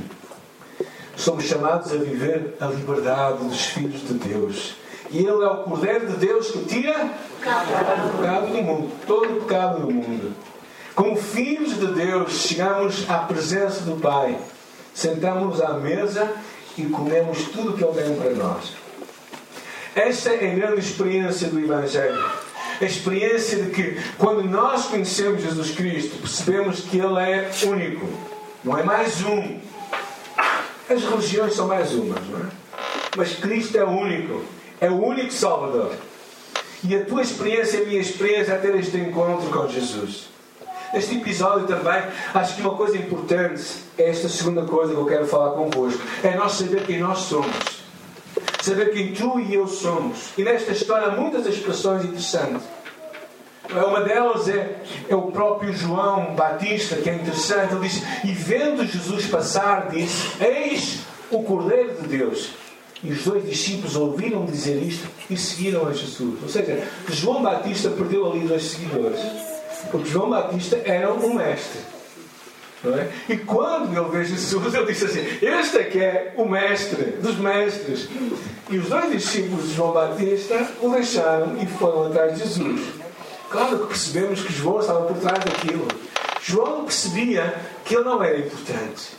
Somos 1.18 1.46
chamados 1.46 1.92
a 1.92 1.98
viver 1.98 2.56
a 2.62 2.68
liberdade 2.68 3.44
dos 3.44 3.66
filhos 3.66 4.08
de 4.08 4.14
Deus. 4.14 4.76
E 5.10 5.18
Ele 5.18 5.44
é 5.44 5.48
o 5.48 5.64
Cordeiro 5.64 6.06
de 6.06 6.18
Deus 6.18 6.52
que 6.52 6.60
tira 6.66 6.94
o 6.94 8.18
pecado 8.18 8.48
do 8.54 8.62
mundo, 8.62 8.92
todo 9.08 9.38
o 9.38 9.42
pecado 9.42 9.82
do 9.82 9.92
mundo. 9.92 10.36
Como 10.94 11.16
filhos 11.16 11.80
de 11.80 11.88
Deus, 11.88 12.34
chegamos 12.34 13.10
à 13.10 13.18
presença 13.20 13.82
do 13.82 14.00
Pai, 14.00 14.38
sentamos 14.94 15.60
à 15.60 15.74
mesa 15.74 16.32
e 16.78 16.84
comemos 16.84 17.44
tudo 17.46 17.72
o 17.72 17.74
que 17.74 17.84
Ele 17.84 17.94
tem 17.94 18.16
para 18.16 18.32
nós. 18.36 18.74
Esta 19.96 20.30
é 20.30 20.52
a 20.52 20.56
grande 20.56 20.82
experiência 20.82 21.48
do 21.48 21.60
Evangelho. 21.60 22.24
A 22.80 22.86
experiência 22.86 23.64
de 23.64 23.72
que, 23.72 24.00
quando 24.20 24.44
nós 24.44 24.86
conhecemos 24.86 25.42
Jesus 25.42 25.72
Cristo, 25.72 26.18
percebemos 26.18 26.82
que 26.82 27.00
Ele 27.00 27.20
é 27.20 27.50
único, 27.64 28.08
não 28.64 28.78
é 28.78 28.84
mais 28.84 29.24
um. 29.24 29.67
As 30.90 31.04
religiões 31.04 31.54
são 31.54 31.68
mais 31.68 31.94
umas, 31.94 32.26
não 32.28 32.40
é? 32.40 32.50
Mas 33.16 33.36
Cristo 33.36 33.78
é 33.78 33.84
único, 33.84 34.44
é 34.80 34.90
o 34.90 35.04
único 35.04 35.32
Salvador. 35.34 35.94
E 36.84 36.96
a 36.96 37.04
tua 37.04 37.22
experiência 37.22 37.78
e 37.78 37.84
a 37.84 37.86
minha 37.86 38.02
experiência 38.02 38.54
é 38.54 38.58
ter 38.58 38.76
este 38.76 38.96
encontro 38.98 39.50
com 39.50 39.68
Jesus. 39.68 40.30
Neste 40.94 41.18
episódio 41.18 41.68
também, 41.68 42.02
acho 42.34 42.56
que 42.56 42.62
uma 42.62 42.76
coisa 42.76 42.98
importante 42.98 43.64
é 43.98 44.10
esta 44.10 44.30
segunda 44.30 44.64
coisa 44.64 44.94
que 44.94 45.00
eu 45.00 45.06
quero 45.06 45.28
falar 45.28 45.52
convosco. 45.52 46.00
É 46.24 46.36
nós 46.36 46.54
saber 46.54 46.86
quem 46.86 47.00
nós 47.00 47.20
somos. 47.20 47.56
Saber 48.62 48.92
quem 48.94 49.14
tu 49.14 49.40
e 49.40 49.56
eu 49.56 49.68
somos. 49.68 50.30
E 50.38 50.44
nesta 50.44 50.72
história 50.72 51.08
há 51.08 51.12
muitas 51.12 51.46
expressões 51.46 52.06
interessantes. 52.06 52.62
Uma 53.72 54.02
delas 54.02 54.48
é, 54.48 54.78
é 55.10 55.16
o 55.16 55.24
próprio 55.24 55.74
João 55.74 56.36
Batista, 56.36 56.96
que 56.96 57.10
é 57.10 57.16
interessante. 57.16 57.74
Ele 57.74 57.88
diz: 57.88 58.02
E 58.24 58.32
vendo 58.32 58.86
Jesus 58.86 59.26
passar, 59.28 59.90
disse: 59.90 60.44
Eis 60.44 61.00
o 61.30 61.44
Cordeiro 61.44 62.02
de 62.02 62.08
Deus. 62.08 62.50
E 63.04 63.12
os 63.12 63.24
dois 63.24 63.48
discípulos 63.48 63.96
ouviram 63.96 64.46
dizer 64.46 64.82
isto 64.82 65.08
e 65.30 65.38
seguiram 65.38 65.88
a 65.88 65.94
Jesus. 65.94 66.42
Ou 66.42 66.50
seja, 66.50 66.84
João 67.10 67.44
Batista 67.44 67.90
perdeu 67.92 68.32
ali 68.32 68.48
dois 68.48 68.64
seguidores. 68.64 69.20
Porque 69.92 70.10
João 70.10 70.30
Batista 70.30 70.82
era 70.84 71.14
um 71.14 71.36
mestre. 71.36 71.82
É? 72.86 73.34
E 73.34 73.38
quando 73.38 73.98
ele 73.98 74.10
vê 74.10 74.24
Jesus, 74.24 74.74
ele 74.74 74.86
disse 74.86 75.06
assim: 75.06 75.20
Este 75.42 75.78
é 75.78 75.84
que 75.84 76.00
é 76.00 76.34
o 76.38 76.48
mestre 76.48 77.04
dos 77.22 77.38
mestres. 77.38 78.08
E 78.70 78.78
os 78.78 78.88
dois 78.88 79.12
discípulos 79.12 79.70
de 79.70 79.76
João 79.76 79.94
Batista 79.94 80.68
o 80.82 80.90
deixaram 80.90 81.58
e 81.62 81.66
foram 81.66 82.08
atrás 82.08 82.34
de 82.34 82.44
Jesus. 82.44 82.82
Claro 83.50 83.80
que 83.80 83.88
percebemos 83.88 84.42
que 84.42 84.52
João 84.52 84.80
estava 84.80 85.06
por 85.06 85.18
trás 85.18 85.44
daquilo. 85.44 85.88
João 86.42 86.84
percebia 86.84 87.56
que 87.86 87.96
ele 87.96 88.04
não 88.04 88.22
era 88.22 88.40
importante. 88.40 89.12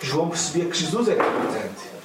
João 0.00 0.28
percebia 0.28 0.66
que 0.66 0.76
Jesus 0.76 1.08
era 1.08 1.24
importante. 1.24 1.96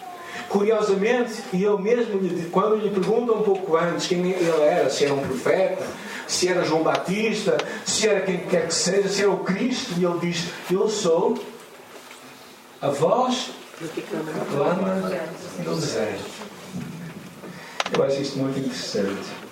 Curiosamente, 0.50 1.34
e 1.54 1.64
ele 1.64 1.82
mesmo, 1.82 2.50
quando 2.52 2.76
lhe 2.76 2.90
perguntam 2.90 3.40
um 3.40 3.44
pouco 3.44 3.78
antes 3.78 4.08
quem 4.08 4.32
ele 4.32 4.62
era, 4.62 4.90
se 4.90 5.06
era 5.06 5.14
um 5.14 5.22
profeta, 5.22 5.86
se 6.28 6.48
era 6.48 6.66
João 6.66 6.84
Batista, 6.84 7.58
se 7.86 8.08
era 8.08 8.22
quem 8.22 8.40
quer 8.40 8.68
que 8.68 8.74
seja, 8.74 9.08
se 9.08 9.22
era 9.22 9.32
o 9.32 9.40
Cristo, 9.40 9.94
e 9.98 10.06
ele 10.06 10.20
diz: 10.20 10.46
Eu 10.70 10.90
sou 10.90 11.38
a 12.82 12.90
voz 12.90 13.52
que 13.94 14.02
clama 14.02 14.96
no 15.66 15.76
deserto. 15.76 16.26
Eu 17.94 18.04
acho 18.04 18.22
isto 18.22 18.40
muito 18.40 18.60
interessante. 18.60 19.51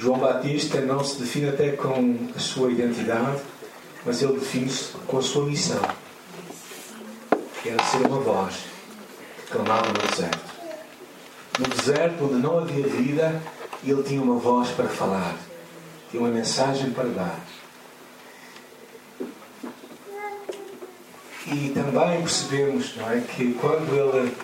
João 0.00 0.18
Batista 0.18 0.80
não 0.80 1.04
se 1.04 1.20
define 1.20 1.50
até 1.50 1.72
com 1.72 2.16
a 2.34 2.38
sua 2.38 2.72
identidade, 2.72 3.38
mas 4.06 4.22
ele 4.22 4.38
define-se 4.38 4.92
com 5.06 5.18
a 5.18 5.22
sua 5.22 5.44
missão. 5.44 5.82
Que 7.62 7.68
era 7.68 7.84
ser 7.84 8.06
uma 8.06 8.18
voz 8.18 8.54
que 9.36 9.52
clamava 9.52 9.88
no 9.88 10.08
deserto. 10.08 10.40
No 11.58 11.66
deserto 11.68 12.24
onde 12.24 12.36
não 12.36 12.60
havia 12.60 12.86
vida, 12.86 13.42
ele 13.84 14.02
tinha 14.02 14.22
uma 14.22 14.36
voz 14.36 14.70
para 14.70 14.88
falar, 14.88 15.36
tinha 16.10 16.22
uma 16.22 16.30
mensagem 16.30 16.92
para 16.92 17.08
dar. 17.10 17.38
E 21.46 21.72
também 21.74 22.20
percebemos 22.22 22.96
não 22.96 23.10
é, 23.10 23.20
que 23.20 23.52
quando 23.52 23.94
ele 23.94 24.34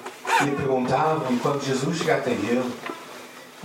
lhe 0.42 0.50
perguntava, 0.50 1.32
e 1.32 1.38
quando 1.38 1.64
Jesus 1.64 1.96
chega 1.96 2.16
até 2.16 2.32
ele, 2.32 2.70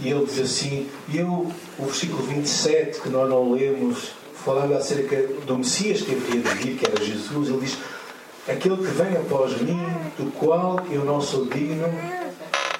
e 0.01 0.10
ele 0.10 0.25
diz 0.25 0.39
assim, 0.39 0.89
e 1.10 1.20
eu, 1.20 1.51
o 1.77 1.86
versículo 1.86 2.24
27, 2.24 3.01
que 3.01 3.10
nós 3.10 3.29
não 3.29 3.51
lemos, 3.51 4.13
falando 4.43 4.74
acerca 4.74 5.15
do 5.46 5.60
Messias 5.60 6.01
que 6.01 6.15
haveria 6.15 6.41
de 6.41 6.50
vir, 6.55 6.77
que 6.77 6.86
era 6.88 7.03
Jesus, 7.03 7.50
ele 7.50 7.60
diz: 7.60 7.77
Aquele 8.50 8.77
que 8.77 8.84
vem 8.84 9.15
após 9.15 9.62
mim, 9.62 9.79
do 10.17 10.31
qual 10.31 10.84
eu 10.89 11.05
não 11.05 11.22
sou 11.22 11.46
digno, 11.46 11.88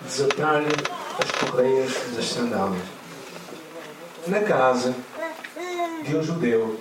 desatar-lhe 0.04 0.68
as 1.20 1.50
correias 1.50 1.94
das 2.16 2.26
sandálias. 2.26 2.82
Na 4.26 4.40
casa 4.42 4.96
de 6.04 6.16
um 6.16 6.24
judeu, 6.24 6.80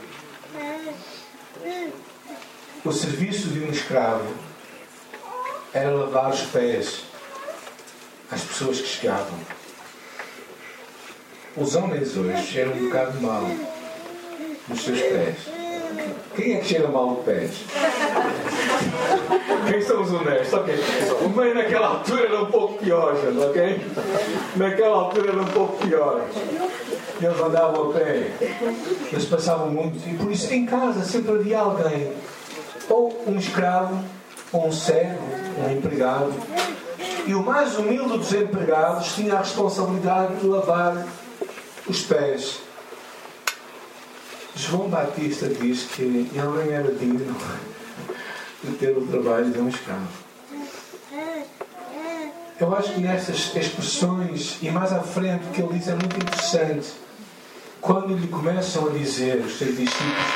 o 2.82 2.92
serviço 2.92 3.48
de 3.48 3.60
um 3.60 3.68
escravo 3.68 4.32
era 5.74 5.90
lavar 5.90 6.30
os 6.30 6.40
pés 6.42 7.02
às 8.30 8.40
pessoas 8.40 8.80
que 8.80 8.88
chegavam. 8.88 9.59
Os 11.56 11.74
homens 11.74 12.16
hoje 12.16 12.42
cheiram 12.44 12.72
um 12.72 12.86
bocado 12.86 13.20
mal 13.20 13.42
nos 14.68 14.82
seus 14.82 15.00
pés. 15.00 15.36
Quem 16.36 16.54
é 16.54 16.58
que 16.58 16.68
cheira 16.68 16.86
mal 16.86 17.14
os 17.14 17.24
pés? 17.24 17.50
Quem 19.68 19.82
são 19.82 20.02
os 20.02 20.12
honestos? 20.12 20.52
Ok. 20.52 20.74
O 21.24 21.28
meio 21.28 21.54
naquela 21.54 21.88
altura 21.88 22.26
era 22.26 22.42
um 22.42 22.46
pouco 22.46 22.78
pior, 22.78 23.16
gente, 23.16 23.38
ok? 23.38 23.80
Naquela 24.56 24.96
altura 24.96 25.32
era 25.32 25.42
um 25.42 25.46
pouco 25.46 25.76
pior. 25.84 26.24
Eles 27.20 27.40
andavam 27.40 27.90
a 27.90 27.94
pé. 27.94 28.30
Eles 29.12 29.24
passavam 29.24 29.70
muito. 29.70 30.08
E 30.08 30.14
por 30.14 30.30
isso 30.30 30.54
em 30.54 30.64
casa 30.64 31.04
sempre 31.04 31.32
havia 31.32 31.58
alguém. 31.58 32.12
Ou 32.88 33.24
um 33.26 33.36
escravo, 33.36 33.98
ou 34.52 34.68
um 34.68 34.72
servo, 34.72 35.18
um 35.66 35.70
empregado. 35.70 36.32
E 37.26 37.34
o 37.34 37.42
mais 37.42 37.76
humilde 37.76 38.18
dos 38.18 38.32
empregados 38.32 39.14
tinha 39.14 39.34
a 39.34 39.38
responsabilidade 39.38 40.36
de 40.36 40.46
lavar 40.46 41.06
os 41.86 42.02
pés. 42.02 42.60
João 44.54 44.88
Batista 44.88 45.48
diz 45.48 45.84
que 45.84 46.02
ele 46.02 46.30
não 46.34 46.60
era 46.60 46.92
digno 46.92 47.34
de 48.62 48.72
ter 48.76 48.96
o 48.96 49.06
trabalho 49.06 49.50
de 49.50 49.58
um 49.58 49.68
escravo. 49.68 50.08
Eu 52.60 52.74
acho 52.76 52.92
que 52.92 53.00
nestas 53.00 53.56
expressões, 53.56 54.58
e 54.60 54.70
mais 54.70 54.92
à 54.92 55.00
frente, 55.00 55.46
o 55.46 55.50
que 55.50 55.62
ele 55.62 55.78
diz 55.78 55.88
é 55.88 55.92
muito 55.94 56.14
interessante. 56.14 56.88
Quando 57.80 58.14
lhe 58.14 58.28
começam 58.28 58.86
a 58.86 58.90
dizer 58.90 59.36
os 59.36 59.56
seus 59.56 59.74
discípulos: 59.78 60.26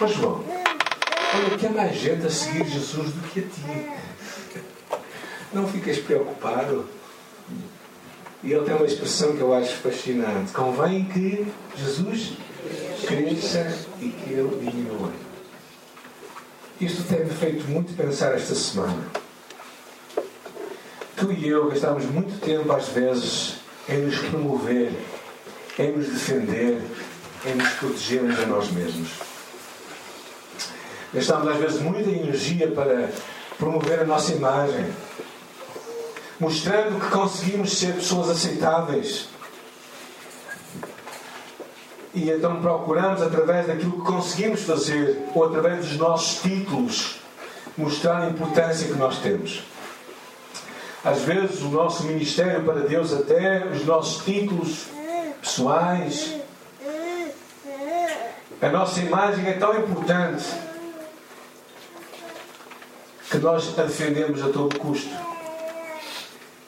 oh, 0.00 0.06
João, 0.06 0.44
olha 1.34 1.58
que 1.58 1.66
há 1.66 1.70
mais 1.70 1.96
gente 1.96 2.24
a 2.24 2.30
seguir 2.30 2.64
Jesus 2.68 3.10
do 3.10 3.28
que 3.28 3.40
a 3.40 3.42
ti. 3.42 5.00
Não 5.52 5.66
ficas 5.66 5.98
preocupado. 5.98 6.88
E 8.42 8.52
ele 8.52 8.64
tem 8.64 8.74
uma 8.74 8.86
expressão 8.86 9.36
que 9.36 9.40
eu 9.40 9.54
acho 9.54 9.76
fascinante. 9.76 10.52
Convém 10.52 11.04
que 11.04 11.46
Jesus 11.76 12.32
cresça 13.06 13.78
e 14.00 14.08
que 14.08 14.32
ele 14.32 14.58
diminua. 14.58 15.12
Isto 16.80 17.04
tem-me 17.04 17.30
feito 17.30 17.64
muito 17.68 17.96
pensar 17.96 18.34
esta 18.34 18.54
semana. 18.54 19.02
Tu 21.16 21.32
e 21.32 21.48
eu 21.48 21.68
gastamos 21.68 22.04
muito 22.06 22.40
tempo, 22.40 22.72
às 22.72 22.88
vezes, 22.88 23.54
em 23.88 23.98
nos 23.98 24.18
promover, 24.18 24.92
em 25.78 25.92
nos 25.92 26.08
defender, 26.08 26.82
em 27.46 27.54
nos 27.54 27.68
protegermos 27.74 28.40
a 28.40 28.46
nós 28.46 28.72
mesmos. 28.72 29.10
Gastamos, 31.14 31.48
às 31.48 31.58
vezes, 31.58 31.80
muita 31.80 32.10
energia 32.10 32.72
para 32.72 33.10
promover 33.56 34.00
a 34.00 34.04
nossa 34.04 34.32
imagem, 34.32 34.86
mostrando 36.42 36.98
que 36.98 37.08
conseguimos 37.08 37.78
ser 37.78 37.94
pessoas 37.94 38.28
aceitáveis. 38.28 39.28
E 42.12 42.28
então 42.30 42.60
procuramos, 42.60 43.22
através 43.22 43.68
daquilo 43.68 43.92
que 43.92 44.00
conseguimos 44.00 44.62
fazer, 44.64 45.22
ou 45.36 45.44
através 45.44 45.86
dos 45.86 45.96
nossos 45.96 46.42
títulos, 46.42 47.20
mostrar 47.78 48.22
a 48.22 48.30
importância 48.30 48.88
que 48.88 48.94
nós 48.94 49.20
temos. 49.20 49.62
Às 51.04 51.20
vezes, 51.22 51.62
o 51.62 51.68
nosso 51.68 52.02
ministério 52.02 52.64
para 52.64 52.80
Deus, 52.80 53.12
até 53.12 53.64
os 53.66 53.86
nossos 53.86 54.24
títulos 54.24 54.86
pessoais, 55.40 56.38
a 58.60 58.68
nossa 58.68 58.98
imagem 58.98 59.46
é 59.46 59.52
tão 59.52 59.78
importante 59.78 60.44
que 63.30 63.38
nós 63.38 63.78
a 63.78 63.82
defendemos 63.82 64.42
a 64.42 64.48
todo 64.48 64.76
custo 64.76 65.31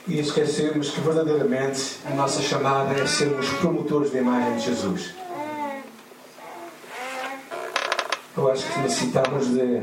e 0.07 0.21
esquecemos 0.21 0.91
que 0.91 1.01
verdadeiramente 1.01 1.99
a 2.05 2.15
nossa 2.15 2.43
chamada 2.43 2.93
é 2.95 3.07
sermos 3.07 3.49
promotores 3.55 4.11
da 4.11 4.19
imagem 4.19 4.57
de 4.57 4.65
Jesus. 4.67 5.15
Eu 8.37 8.51
acho 8.51 8.67
que 8.71 8.81
necessitamos 8.81 9.49
de 9.49 9.83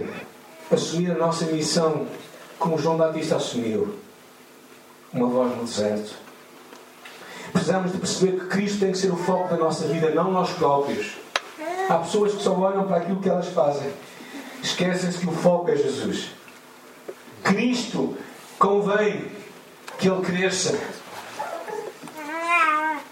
assumir 0.72 1.12
a 1.12 1.16
nossa 1.16 1.46
missão 1.46 2.06
como 2.60 2.78
João 2.78 2.98
Batista 2.98 3.38
assumiu. 3.38 3.96
Uma 5.12 5.28
voz 5.28 5.58
no 5.58 5.64
deserto. 5.64 6.14
Precisamos 7.52 7.92
de 7.92 7.98
perceber 7.98 8.40
que 8.40 8.48
Cristo 8.48 8.80
tem 8.80 8.92
que 8.92 8.98
ser 8.98 9.12
o 9.12 9.18
foco 9.18 9.50
da 9.50 9.58
nossa 9.58 9.88
vida, 9.88 10.12
não 10.12 10.32
nós 10.32 10.52
próprios. 10.52 11.18
Há 11.90 11.98
pessoas 11.98 12.34
que 12.34 12.44
só 12.44 12.54
olham 12.54 12.86
para 12.86 12.98
aquilo 12.98 13.20
que 13.20 13.28
elas 13.28 13.48
fazem. 13.48 13.92
Esquecem-se 14.62 15.18
que 15.18 15.28
o 15.28 15.32
foco 15.32 15.70
é 15.72 15.76
Jesus. 15.76 16.30
Cristo 17.44 18.16
convém 18.60 19.41
que 20.02 20.10
Ele 20.10 20.22
cresça. 20.22 20.76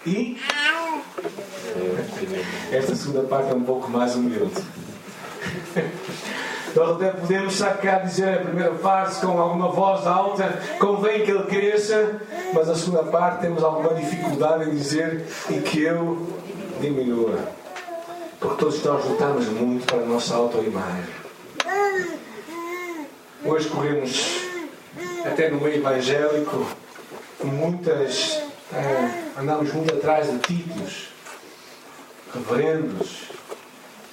E 0.05 0.39
esta 2.72 2.96
segunda 2.96 3.27
parte 3.27 3.51
é 3.51 3.53
um 3.53 3.63
pouco 3.63 3.91
mais 3.91 4.15
humilde. 4.15 4.60
Nós 6.75 6.96
até 6.96 7.12
podemos 7.12 7.55
sacar 7.55 8.03
dizer 8.05 8.39
a 8.39 8.41
primeira 8.41 8.74
parte 8.74 9.24
com 9.24 9.39
alguma 9.39 9.69
voz 9.69 10.08
alta, 10.08 10.60
convém 10.79 11.24
que 11.25 11.31
ele 11.31 11.43
cresça, 11.43 12.22
mas 12.53 12.69
a 12.69 12.75
segunda 12.75 13.03
parte 13.03 13.41
temos 13.41 13.63
alguma 13.63 13.93
dificuldade 13.93 14.69
em 14.69 14.75
dizer 14.75 15.27
e 15.50 15.60
que 15.60 15.81
eu 15.81 16.27
diminua. 16.79 17.38
Porque 18.39 18.58
todos 18.58 18.84
nós 18.84 19.05
lutamos 19.05 19.48
muito 19.48 19.86
para 19.86 20.01
a 20.01 20.05
nossa 20.05 20.36
autoimagem. 20.36 21.19
Hoje 23.43 23.67
corremos 23.69 24.49
até 25.29 25.50
no 25.50 25.62
meio 25.62 25.77
evangélico 25.77 26.65
muitas. 27.43 28.41
Eh, 28.74 29.24
andamos 29.38 29.74
muito 29.74 29.93
atrás 29.93 30.31
de 30.31 30.38
títulos, 30.39 31.07
reverendos. 32.33 33.29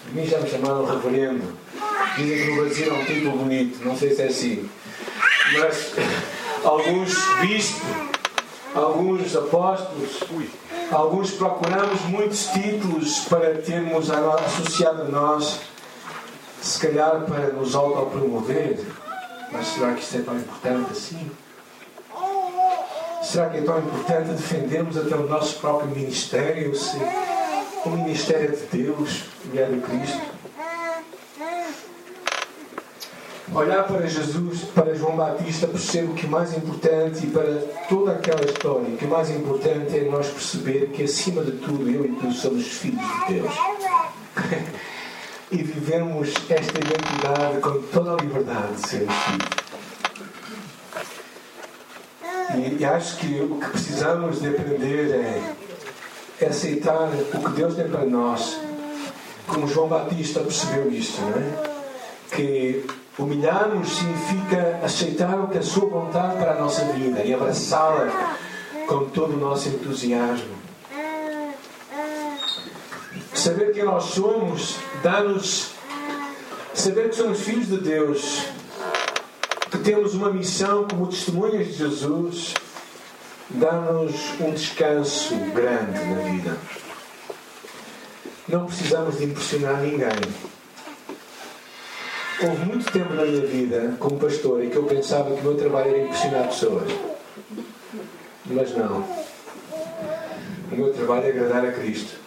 A 0.09 0.15
mim 0.15 0.25
já 0.25 0.39
me 0.39 0.49
chamaram 0.49 0.87
reverendo 0.87 1.67
Dizem 2.17 2.39
que 2.39 2.51
no 2.51 2.63
Brasil 2.63 2.95
é 2.95 2.99
um 2.99 3.05
título 3.05 3.37
bonito, 3.39 3.85
não 3.85 3.95
sei 3.95 4.15
se 4.15 4.23
é 4.23 4.27
assim. 4.27 4.71
Mas 5.59 5.93
alguns 6.65 7.15
bispos, 7.43 7.87
alguns 8.75 9.37
apóstolos, 9.37 10.21
alguns 10.91 11.33
procuramos 11.33 12.01
muitos 12.03 12.47
títulos 12.47 13.21
para 13.29 13.57
termos 13.57 14.11
associado 14.11 15.03
a 15.03 15.05
nós, 15.05 15.61
se 16.63 16.79
calhar 16.81 17.21
para 17.27 17.49
nos 17.49 17.75
autopromover. 17.75 18.79
Mas 19.53 19.67
será 19.69 19.95
que 19.95 20.03
isto 20.03 20.17
é 20.17 20.21
tão 20.21 20.37
importante 20.37 20.93
assim? 20.93 21.31
Será 23.23 23.51
que 23.51 23.59
é 23.59 23.63
tão 23.63 23.79
importante 23.79 24.31
defendermos 24.31 24.97
até 24.97 25.15
o 25.15 25.27
nosso 25.27 25.59
próprio 25.59 25.91
ministério, 25.91 26.75
se 26.75 26.97
o 27.85 27.91
ministério 27.91 28.53
é 28.53 28.57
de 28.57 28.85
Deus, 28.85 29.25
mulher 29.45 29.71
de 29.71 29.81
Cristo? 29.81 30.37
olhar 33.55 33.85
para 33.85 34.07
Jesus, 34.07 34.65
para 34.75 34.95
João 34.95 35.17
Batista, 35.17 35.67
percebo 35.67 36.15
que 36.15 36.27
o 36.27 36.31
mais 36.31 36.57
importante 36.57 37.27
e 37.27 37.31
para 37.31 37.45
toda 37.89 38.13
aquela 38.13 38.45
história, 38.45 38.97
que 38.97 39.05
o 39.05 39.09
mais 39.09 39.31
importante 39.31 39.99
é 39.99 40.05
nós 40.05 40.29
perceber 40.29 40.91
que 40.93 41.05
acima 41.05 41.43
de 41.43 41.53
tudo 41.53 41.89
eu 41.89 42.05
e 42.05 42.13
tu 42.17 42.33
somos 42.33 42.67
filhos 42.67 43.01
de 43.01 43.35
Deus. 43.35 43.53
e 45.51 45.57
vivemos 45.59 46.35
esta 46.49 46.79
identidade 46.79 47.61
com 47.61 47.83
toda 47.93 48.15
a 48.15 48.17
liberdade 48.17 48.75
de 48.75 48.89
sermos 48.89 49.15
filhos. 49.15 49.67
E, 52.55 52.81
e 52.81 52.85
acho 52.85 53.17
que 53.19 53.41
o 53.41 53.59
que 53.59 53.71
precisamos 53.71 54.41
de 54.41 54.49
aprender 54.49 55.11
é, 56.41 56.47
aceitar 56.47 57.09
o 57.35 57.45
que 57.45 57.51
Deus 57.51 57.75
tem 57.75 57.89
para 57.89 58.05
nós. 58.05 58.59
Como 59.47 59.69
João 59.69 59.89
Batista 59.89 60.41
percebeu 60.41 60.91
isto, 60.93 61.21
não 61.23 61.39
é? 61.39 61.77
Que 62.35 62.85
Humilhar-nos 63.19 63.97
significa 63.97 64.79
aceitar 64.85 65.41
o 65.41 65.49
que 65.49 65.57
é 65.57 65.61
a 65.61 65.63
sua 65.63 65.89
vontade 65.89 66.37
para 66.37 66.53
a 66.53 66.61
nossa 66.61 66.85
vida 66.93 67.25
e 67.25 67.33
abraçá-la 67.33 68.37
com 68.87 69.07
todo 69.07 69.35
o 69.35 69.41
nosso 69.41 69.71
entusiasmo. 69.71 70.55
Saber 73.47 73.73
quem 73.73 73.85
nós 73.85 74.07
somos 74.07 74.75
dá-nos. 75.05 75.71
Saber 76.75 77.11
que 77.11 77.15
somos 77.15 77.39
filhos 77.43 77.69
de 77.69 77.79
Deus, 77.79 78.43
que 79.71 79.79
temos 79.79 80.15
uma 80.15 80.33
missão 80.33 80.85
como 80.89 81.07
testemunhas 81.07 81.69
de 81.69 81.73
Jesus, 81.75 82.55
dá-nos 83.51 84.15
um 84.41 84.51
descanso 84.51 85.37
grande 85.55 85.93
na 85.93 86.23
vida. 86.23 86.59
Não 88.49 88.67
precisamos 88.67 89.19
de 89.19 89.27
impressionar 89.27 89.81
ninguém 89.81 90.09
Houve 92.43 92.65
muito 92.65 92.91
tempo 92.91 93.15
na 93.15 93.23
minha 93.23 93.47
vida, 93.47 93.95
como 94.01 94.19
pastor, 94.19 94.65
em 94.65 94.71
que 94.71 94.77
eu 94.77 94.83
pensava 94.87 95.33
que 95.33 95.41
o 95.41 95.45
meu 95.45 95.55
trabalho 95.55 95.91
era 95.91 96.03
impressionar 96.03 96.49
pessoas. 96.49 96.91
Mas 98.45 98.77
não. 98.77 99.05
O 100.73 100.75
meu 100.75 100.93
trabalho 100.93 101.27
é 101.27 101.29
agradar 101.29 101.65
a 101.65 101.71
Cristo. 101.71 102.26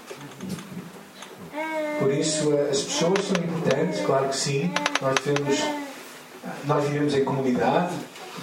Por 2.00 2.12
isso, 2.12 2.54
as 2.72 2.82
pessoas 2.82 3.26
são 3.26 3.44
importantes, 3.44 4.00
claro 4.06 4.30
que 4.30 4.38
sim. 4.38 4.72
Nós 5.02 5.16
devemos, 5.24 5.60
nós 6.66 6.84
vivemos 6.86 7.14
em 7.14 7.24
comunidade, 7.24 7.94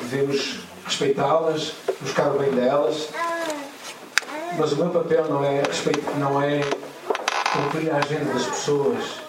devemos 0.00 0.60
respeitá-las, 0.84 1.72
buscar 2.00 2.34
o 2.34 2.38
bem 2.38 2.50
delas. 2.50 3.08
Mas 4.58 4.72
o 4.72 4.76
meu 4.76 4.90
papel 4.90 5.26
não 5.28 5.44
é, 5.44 5.62
não 6.18 6.42
é 6.42 6.60
cumprir 7.52 7.90
a 7.90 7.96
agenda 7.96 8.32
das 8.32 8.46
pessoas 8.46 9.26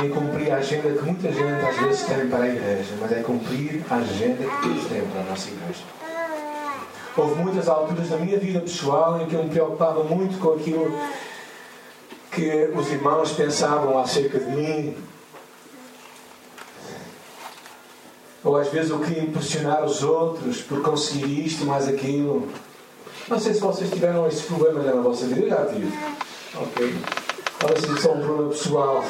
nem 0.00 0.10
cumprir 0.10 0.52
a 0.52 0.56
agenda 0.56 0.92
que 0.92 1.02
muita 1.04 1.32
gente 1.32 1.64
às 1.64 1.76
vezes 1.78 2.02
tem 2.04 2.28
para 2.28 2.44
a 2.44 2.48
igreja, 2.48 2.94
mas 3.00 3.12
é 3.12 3.22
cumprir 3.22 3.82
a 3.88 3.96
agenda 3.96 4.44
que 4.44 4.68
Deus 4.68 4.86
tem 4.86 5.02
para 5.06 5.20
a 5.20 5.24
nossa 5.24 5.48
igreja. 5.48 5.84
Houve 7.16 7.34
muitas 7.42 7.66
alturas 7.66 8.10
na 8.10 8.18
minha 8.18 8.38
vida 8.38 8.60
pessoal 8.60 9.20
em 9.20 9.26
que 9.26 9.34
eu 9.34 9.42
me 9.42 9.48
preocupava 9.48 10.04
muito 10.04 10.38
com 10.38 10.52
aquilo 10.52 10.94
que 12.36 12.70
os 12.74 12.92
irmãos 12.92 13.32
pensavam 13.32 13.98
acerca 13.98 14.38
de 14.38 14.50
mim. 14.50 14.96
Ou 18.44 18.56
às 18.56 18.68
vezes 18.68 18.90
eu 18.90 19.00
queria 19.00 19.22
impressionar 19.22 19.82
os 19.82 20.02
outros 20.02 20.60
por 20.60 20.82
conseguir 20.82 21.46
isto 21.46 21.64
mais 21.64 21.88
aquilo. 21.88 22.48
Não 23.26 23.40
sei 23.40 23.54
se 23.54 23.60
vocês 23.60 23.90
tiveram 23.90 24.28
esses 24.28 24.42
problemas 24.42 24.84
na 24.84 24.92
vossa 25.00 25.26
vida. 25.26 25.40
Eu 25.40 25.48
já 25.48 25.64
tive. 25.64 25.98
Ok. 26.54 26.94
Se 27.80 27.92
isso 27.92 28.08
é 28.08 28.12
um 28.12 28.20
problema 28.20 28.50
pessoal 28.50 29.04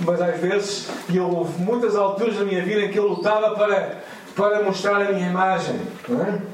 mas 0.00 0.20
às 0.20 0.38
vezes, 0.40 0.88
e 1.08 1.18
houve 1.18 1.62
muitas 1.62 1.96
alturas 1.96 2.36
da 2.36 2.44
minha 2.44 2.62
vida 2.62 2.82
em 2.82 2.90
que 2.90 2.98
eu 2.98 3.06
lutava 3.06 3.54
para, 3.54 4.02
para 4.34 4.62
mostrar 4.62 5.00
a 5.00 5.12
minha 5.12 5.28
imagem, 5.28 5.76
é? 6.10 6.53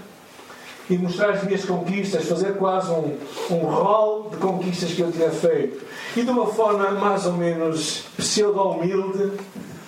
E 0.90 0.98
mostrar 0.98 1.30
as 1.30 1.44
minhas 1.44 1.64
conquistas, 1.64 2.24
fazer 2.24 2.56
quase 2.56 2.90
um, 2.90 3.16
um 3.50 3.58
rol 3.58 4.28
de 4.28 4.36
conquistas 4.38 4.90
que 4.90 5.00
eu 5.00 5.12
tinha 5.12 5.30
feito. 5.30 5.86
E 6.16 6.22
de 6.22 6.30
uma 6.30 6.48
forma 6.48 6.90
mais 6.90 7.24
ou 7.26 7.34
menos 7.34 8.02
pseudo-humilde, 8.16 9.30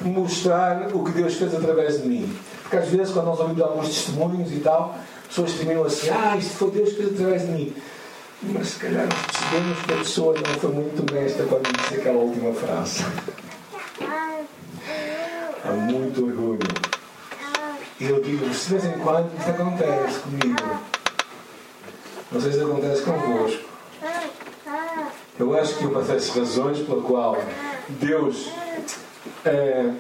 mostrar 0.01 0.89
o 0.95 1.05
que 1.05 1.11
Deus 1.11 1.35
fez 1.35 1.55
através 1.55 2.01
de 2.01 2.09
mim. 2.09 2.33
Porque 2.63 2.77
às 2.77 2.89
vezes, 2.89 3.13
quando 3.13 3.27
nós 3.27 3.41
ouvimos 3.41 3.61
alguns 3.61 3.89
testemunhos 3.89 4.53
e 4.53 4.61
tal, 4.61 4.97
pessoas 5.29 5.53
terminam 5.53 5.85
assim: 5.85 6.09
Ah, 6.11 6.37
isto 6.37 6.55
foi 6.55 6.71
Deus 6.71 6.91
que 6.91 6.97
fez 6.97 7.13
através 7.13 7.43
de 7.43 7.49
mim. 7.49 7.75
Mas 8.45 8.69
se 8.69 8.79
calhar 8.79 9.07
percebemos 9.09 9.79
que 9.83 9.93
a 9.93 9.97
pessoa 9.97 10.35
não 10.35 10.55
foi 10.61 10.71
muito 10.73 11.13
honesta 11.13 11.45
quando 11.45 11.73
disse 11.77 11.95
aquela 11.95 12.19
última 12.19 12.53
frase. 12.55 13.05
Há 15.65 15.73
muito 15.73 16.25
orgulho. 16.25 16.59
E 18.01 18.05
eu 18.05 18.21
digo, 18.21 18.49
de 18.49 18.57
vez 18.57 18.85
em 18.85 18.99
quando 18.99 19.31
isso 19.39 19.51
acontece 19.51 20.19
comigo. 20.21 20.92
Não 22.33 22.41
sei 22.41 22.53
se 22.53 22.61
acontece 22.61 23.03
convosco. 23.03 23.65
Eu 25.39 25.59
acho 25.59 25.75
que 25.77 25.87
uma 25.87 26.03
das 26.03 26.29
razões 26.31 26.79
pela 26.81 27.03
qual 27.03 27.37
Deus 27.89 28.49
é, 29.45 29.91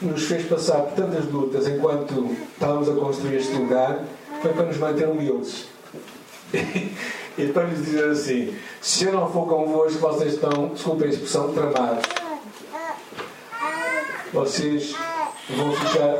nos 0.00 0.24
fez 0.24 0.46
passar 0.46 0.80
por 0.82 0.92
tantas 0.92 1.26
lutas 1.26 1.66
enquanto 1.68 2.36
estávamos 2.52 2.88
a 2.88 2.94
construir 2.94 3.36
este 3.36 3.52
lugar 3.52 4.04
foi 4.42 4.52
para 4.52 4.66
nos 4.66 4.76
manter 4.78 5.08
humildes. 5.08 5.66
e 6.52 7.46
para 7.52 7.66
nos 7.66 7.84
dizer 7.84 8.10
assim: 8.10 8.56
se 8.80 9.04
eu 9.04 9.12
não 9.12 9.30
for 9.30 9.46
convosco, 9.48 9.98
vocês 9.98 10.34
estão, 10.34 10.68
desculpem 10.68 11.08
a 11.08 11.10
expressão, 11.10 11.52
tramados 11.52 12.20
vocês 14.32 14.94
vão 15.56 15.72
ficar 15.72 16.14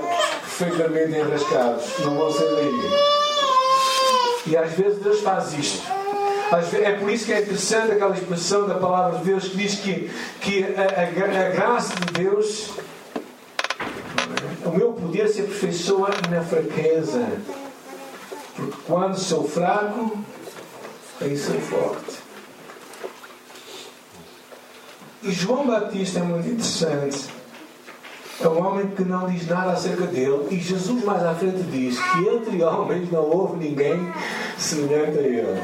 perfeitamente 0.58 1.18
enrascados, 1.18 1.98
não 2.00 2.16
vão 2.16 2.32
sair 2.32 2.56
daí. 2.56 3.19
E 4.50 4.56
às 4.56 4.72
vezes 4.72 4.98
Deus 5.00 5.20
faz 5.20 5.54
isto. 5.54 5.80
É 6.82 6.92
por 6.94 7.08
isso 7.08 7.26
que 7.26 7.32
é 7.32 7.40
interessante 7.40 7.92
aquela 7.92 8.12
expressão 8.12 8.66
da 8.66 8.74
palavra 8.74 9.20
de 9.20 9.26
Deus 9.26 9.48
que 9.48 9.56
diz 9.56 9.76
que, 9.76 10.10
que 10.40 10.64
a, 10.64 11.02
a, 11.02 11.46
a 11.46 11.50
graça 11.50 11.94
de 11.94 12.24
Deus, 12.24 12.70
o 14.64 14.70
meu 14.70 14.92
poder 14.92 15.28
se 15.28 15.42
aperfeiçoa 15.42 16.10
na 16.28 16.42
fraqueza. 16.42 17.28
Porque 18.56 18.76
quando 18.88 19.16
sou 19.16 19.48
fraco, 19.48 20.18
aí 21.20 21.38
sou 21.38 21.60
forte. 21.60 22.18
E 25.22 25.30
João 25.30 25.64
Batista 25.64 26.18
é 26.18 26.22
muito 26.22 26.48
interessante 26.48 27.40
é 28.42 28.48
um 28.48 28.66
homem 28.66 28.86
que 28.88 29.04
não 29.04 29.28
diz 29.28 29.46
nada 29.46 29.72
acerca 29.72 30.06
dele, 30.06 30.46
e 30.50 30.58
Jesus 30.58 31.04
mais 31.04 31.22
à 31.22 31.34
frente 31.34 31.62
diz 31.64 31.98
que 31.98 32.26
entre 32.26 32.62
homens 32.62 33.10
não 33.12 33.22
houve 33.22 33.58
ninguém 33.58 34.10
semelhante 34.62 35.18
a 35.18 35.22
ele. 35.22 35.60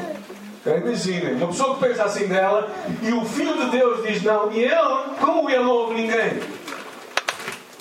Imaginem, 0.65 1.35
uma 1.35 1.47
pessoa 1.47 1.75
que 1.75 1.87
pensa 1.87 2.03
assim 2.03 2.27
dela 2.27 2.69
e 3.01 3.13
o 3.13 3.23
Filho 3.23 3.57
de 3.57 3.69
Deus 3.69 4.05
diz 4.05 4.21
não, 4.23 4.51
e 4.51 4.65
ele, 4.65 4.75
como 5.19 5.49
ele 5.49 5.63
não 5.63 5.69
ouve 5.69 5.93
ninguém. 5.93 6.41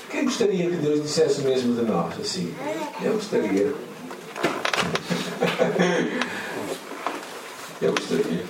Quem 0.08 0.24
gostaria 0.24 0.70
que 0.70 0.76
Deus 0.76 1.02
dissesse 1.02 1.40
o 1.40 1.44
mesmo 1.44 1.74
de 1.74 1.82
nós? 1.82 2.14
Assim, 2.20 2.54
eu 3.02 3.14
gostaria. 3.14 3.74
eu 7.82 7.92
gostaria. 7.92 8.44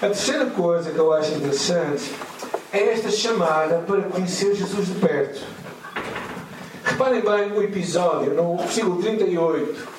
A 0.00 0.06
terceira 0.06 0.46
coisa 0.46 0.92
que 0.92 0.98
eu 0.98 1.12
acho 1.12 1.32
interessante 1.32 2.12
é 2.72 2.92
esta 2.92 3.10
chamada 3.10 3.78
para 3.78 4.02
conhecer 4.02 4.54
Jesus 4.54 4.86
de 4.86 4.94
perto. 4.94 5.40
Reparem 6.84 7.20
bem 7.20 7.50
o 7.52 7.60
episódio, 7.62 8.32
no 8.32 8.58
versículo 8.58 9.02
38, 9.02 9.97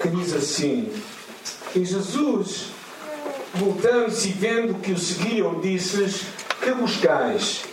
que 0.00 0.08
diz 0.08 0.32
assim: 0.34 0.92
E 1.74 1.84
Jesus, 1.84 2.66
voltando-se 3.54 4.28
e 4.28 4.32
vendo 4.32 4.74
que 4.80 4.92
o 4.92 4.98
seguiam, 4.98 5.60
disse-lhes: 5.60 6.22
Que 6.60 6.72
buscais? 6.72 7.64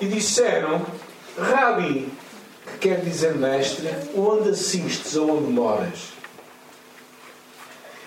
E 0.00 0.06
disseram: 0.06 0.84
Rabi, 1.38 2.12
que 2.66 2.78
quer 2.88 3.00
dizer 3.00 3.34
mestre, 3.34 3.88
onde 4.14 4.50
assistes 4.50 5.16
ou 5.16 5.38
onde 5.38 5.52
moras? 5.52 6.20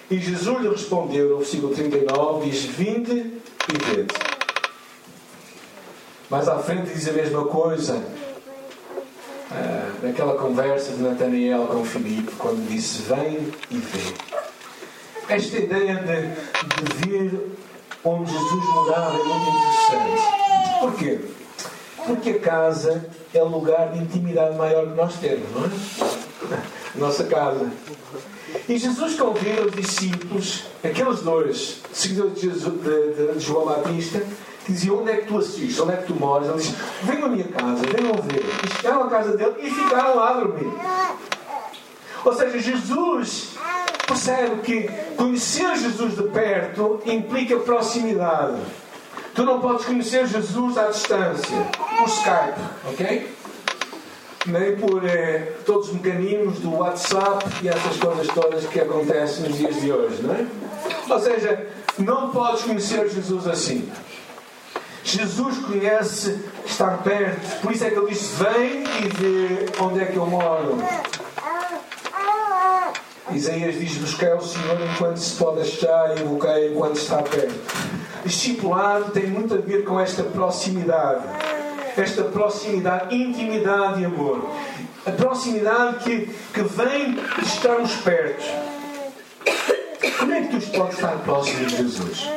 E 0.10 0.19
Jesus 0.19 0.62
lhe 0.62 0.69
respondeu, 0.69 1.29
no 1.29 1.38
versículo 1.38 1.73
39, 1.73 2.49
diz: 2.49 2.63
Vinde 2.63 3.41
e 3.69 3.86
vede. 3.86 4.13
Mais 6.29 6.47
à 6.47 6.60
frente 6.60 6.93
diz 6.93 7.08
a 7.08 7.13
mesma 7.13 7.45
coisa, 7.45 8.03
ah, 9.51 9.92
naquela 10.03 10.35
conversa 10.35 10.91
de 10.91 11.01
Natanael 11.01 11.65
com 11.67 11.85
Filipe, 11.85 12.31
quando 12.37 12.67
disse: 12.67 13.03
Vem 13.03 13.51
e 13.71 13.77
vê. 13.77 14.13
Esta 15.29 15.57
ideia 15.57 15.95
de, 15.95 16.27
de 16.75 17.07
ver 17.07 17.55
onde 18.03 18.29
Jesus 18.29 18.65
morava 18.75 19.17
é 19.17 19.23
muito 19.23 19.49
interessante. 19.49 20.79
Porquê? 20.81 21.19
Porque 22.05 22.29
a 22.31 22.39
casa 22.39 23.09
é 23.33 23.41
o 23.41 23.47
lugar 23.47 23.93
de 23.93 23.99
intimidade 23.99 24.57
maior 24.57 24.85
que 24.85 24.95
nós 24.95 25.15
temos, 25.15 25.49
não 25.51 25.63
é? 25.63 26.59
Nossa 26.95 27.23
casa. 27.23 27.71
E 28.67 28.77
Jesus 28.77 29.15
convida 29.15 29.65
os 29.65 29.71
discípulos, 29.71 30.65
aqueles 30.83 31.21
dois, 31.21 31.81
seguidores 31.93 32.35
de, 32.35 32.41
Jesus, 32.41 32.83
de, 32.83 33.33
de 33.33 33.39
João 33.39 33.65
Batista, 33.65 34.21
que 34.65 34.71
diziam: 34.71 34.99
Onde 35.02 35.12
é 35.12 35.15
que 35.17 35.28
tu 35.28 35.38
assistes? 35.38 35.80
Onde 35.80 35.93
é 35.93 35.97
que 35.97 36.08
tu 36.08 36.15
moras? 36.15 36.47
Ele 36.47 36.58
diz: 36.58 36.73
Venham 37.04 37.26
à 37.26 37.30
minha 37.30 37.47
casa, 37.47 37.84
venham 37.86 38.13
ver. 38.21 38.43
E 38.63 38.76
chegaram 38.76 39.04
à 39.04 39.10
casa 39.10 39.38
dele 39.38 39.56
e 39.60 39.69
ficaram 39.69 40.15
lá 40.15 40.30
a 40.30 40.34
dormir. 40.34 40.71
Ou 42.26 42.34
seja, 42.34 42.60
Jesus 42.60 43.56
percebe 44.08 44.62
que 44.62 44.89
conhecer 45.17 45.76
Jesus 45.76 46.15
de 46.15 46.23
perto 46.23 47.02
implica 47.06 47.58
proximidade. 47.58 48.62
Tu 49.34 49.43
não 49.43 49.60
podes 49.60 49.86
conhecer 49.86 50.28
Jesus 50.28 50.78
à 50.78 50.88
distância, 50.89 51.58
por 51.97 52.08
Skype, 52.08 52.60
ok? 52.91 53.36
Nem 54.45 54.76
por 54.76 55.04
eh, 55.06 55.54
todos 55.65 55.88
os 55.88 55.93
mecanismos 55.93 56.60
do 56.60 56.76
WhatsApp 56.78 57.43
e 57.63 57.67
essas 57.67 57.97
coisas 57.97 58.28
todas 58.28 58.65
que 58.65 58.80
acontecem 58.80 59.47
nos 59.47 59.58
dias 59.58 59.82
de 59.82 59.91
hoje, 59.91 60.21
não 60.21 60.36
é? 60.36 60.45
Ou 61.10 61.19
seja, 61.19 61.67
não 61.97 62.30
podes 62.30 62.63
conhecer 62.63 63.10
Jesus 63.10 63.47
assim. 63.47 63.89
Jesus 65.03 65.57
conhece 65.59 66.39
estar 66.65 66.97
perto, 67.03 67.61
por 67.61 67.71
isso 67.73 67.83
é 67.83 67.89
que 67.89 67.99
ele 67.99 68.09
disse: 68.09 68.41
Vem 68.41 68.83
e 68.83 69.07
vê 69.09 69.65
onde 69.81 69.99
é 69.99 70.05
que 70.05 70.15
eu 70.15 70.25
moro. 70.25 70.77
Isaías 73.31 73.75
diz: 73.75 73.97
Busquei 73.97 74.31
o 74.33 74.41
Senhor 74.41 74.77
enquanto 74.81 75.17
se 75.17 75.35
pode 75.35 75.61
achar 75.61 76.17
e 76.17 76.21
invocai 76.21 76.67
enquanto 76.67 76.95
está 76.95 77.21
perto. 77.21 77.53
Discipulado 78.23 79.11
tem 79.11 79.27
muito 79.27 79.53
a 79.53 79.57
ver 79.57 79.83
com 79.83 79.99
esta 79.99 80.23
proximidade, 80.23 81.25
esta 81.97 82.23
proximidade, 82.23 83.13
intimidade 83.13 84.01
e 84.01 84.05
amor. 84.05 84.49
A 85.05 85.11
proximidade 85.11 86.05
que, 86.05 86.33
que 86.53 86.61
vem 86.61 87.15
de 87.15 87.45
estarmos 87.45 87.93
perto. 87.97 88.43
Como 90.17 90.31
é 90.31 90.41
que 90.41 90.57
tu 90.57 90.71
podes 90.71 90.95
estar 90.95 91.17
próximo 91.19 91.65
de 91.65 91.75
Jesus? 91.75 92.29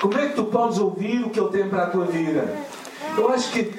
Como 0.00 0.18
é 0.18 0.28
que 0.28 0.34
tu 0.34 0.44
podes 0.44 0.78
ouvir 0.78 1.24
o 1.24 1.30
que 1.30 1.40
Ele 1.40 1.48
tem 1.50 1.68
para 1.68 1.84
a 1.84 1.90
tua 1.90 2.04
vida? 2.06 2.54
Eu 3.16 3.30
acho 3.30 3.50
que 3.50 3.72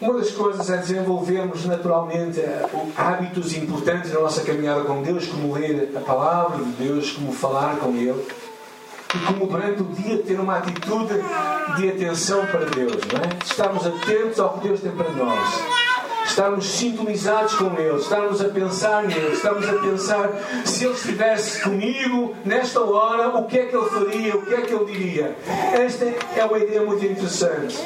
uma 0.00 0.14
das 0.14 0.30
coisas 0.30 0.68
é 0.70 0.76
desenvolvermos 0.78 1.64
naturalmente 1.64 2.40
eh, 2.40 2.66
hábitos 2.96 3.56
importantes 3.56 4.12
na 4.12 4.20
nossa 4.20 4.42
caminhada 4.42 4.82
com 4.82 5.02
Deus, 5.02 5.26
como 5.26 5.54
ler 5.54 5.92
a 5.96 6.00
palavra 6.00 6.64
de 6.64 6.72
Deus, 6.72 7.12
como 7.12 7.32
falar 7.32 7.76
com 7.76 7.90
Ele. 7.90 8.26
E 9.14 9.18
como 9.26 9.46
durante 9.46 9.82
o 9.82 9.86
dia 9.86 10.18
ter 10.18 10.40
uma 10.40 10.58
atitude 10.58 11.14
de 11.76 11.88
atenção 11.88 12.44
para 12.46 12.64
Deus, 12.64 12.96
não 13.12 13.20
é? 13.20 13.38
Estarmos 13.44 13.86
atentos 13.86 14.40
ao 14.40 14.54
que 14.54 14.68
Deus 14.68 14.80
tem 14.80 14.90
para 14.90 15.10
nós. 15.10 15.83
Estarmos 16.34 16.66
sintonizados 16.66 17.54
com 17.54 17.78
Ele, 17.78 17.96
estarmos 17.96 18.40
a 18.40 18.48
pensar 18.48 19.04
nele, 19.04 19.34
estamos 19.34 19.68
a 19.68 19.74
pensar 19.74 20.30
se 20.64 20.84
Ele 20.84 20.94
estivesse 20.94 21.62
comigo 21.62 22.34
nesta 22.44 22.80
hora, 22.80 23.28
o 23.38 23.44
que 23.44 23.56
é 23.56 23.66
que 23.66 23.76
Ele 23.76 23.88
faria, 23.88 24.36
o 24.36 24.42
que 24.44 24.52
é 24.52 24.60
que 24.62 24.74
Ele 24.74 24.84
diria. 24.84 25.36
Esta 25.72 26.06
é 26.36 26.44
uma 26.44 26.58
ideia 26.58 26.82
muito 26.82 27.06
interessante. 27.06 27.78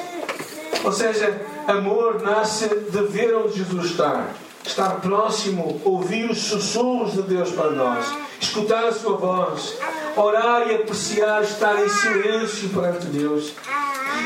Ou 0.83 0.91
seja, 0.91 1.39
amor 1.67 2.23
nasce 2.23 2.69
de 2.69 3.03
ver 3.09 3.37
onde 3.37 3.59
Jesus 3.59 3.91
está. 3.91 4.29
Estar 4.65 4.99
próximo, 5.03 5.83
ouvir 5.85 6.31
os 6.31 6.39
sussurros 6.39 7.13
de 7.13 7.23
Deus 7.25 7.51
para 7.51 7.71
nós, 7.73 8.07
escutar 8.41 8.85
a 8.85 8.93
sua 8.93 9.19
voz, 9.19 9.77
orar 10.17 10.71
e 10.71 10.75
apreciar 10.75 11.43
estar 11.43 11.79
em 11.85 11.89
silêncio 11.91 12.71
perante 12.71 13.05
Deus. 13.09 13.53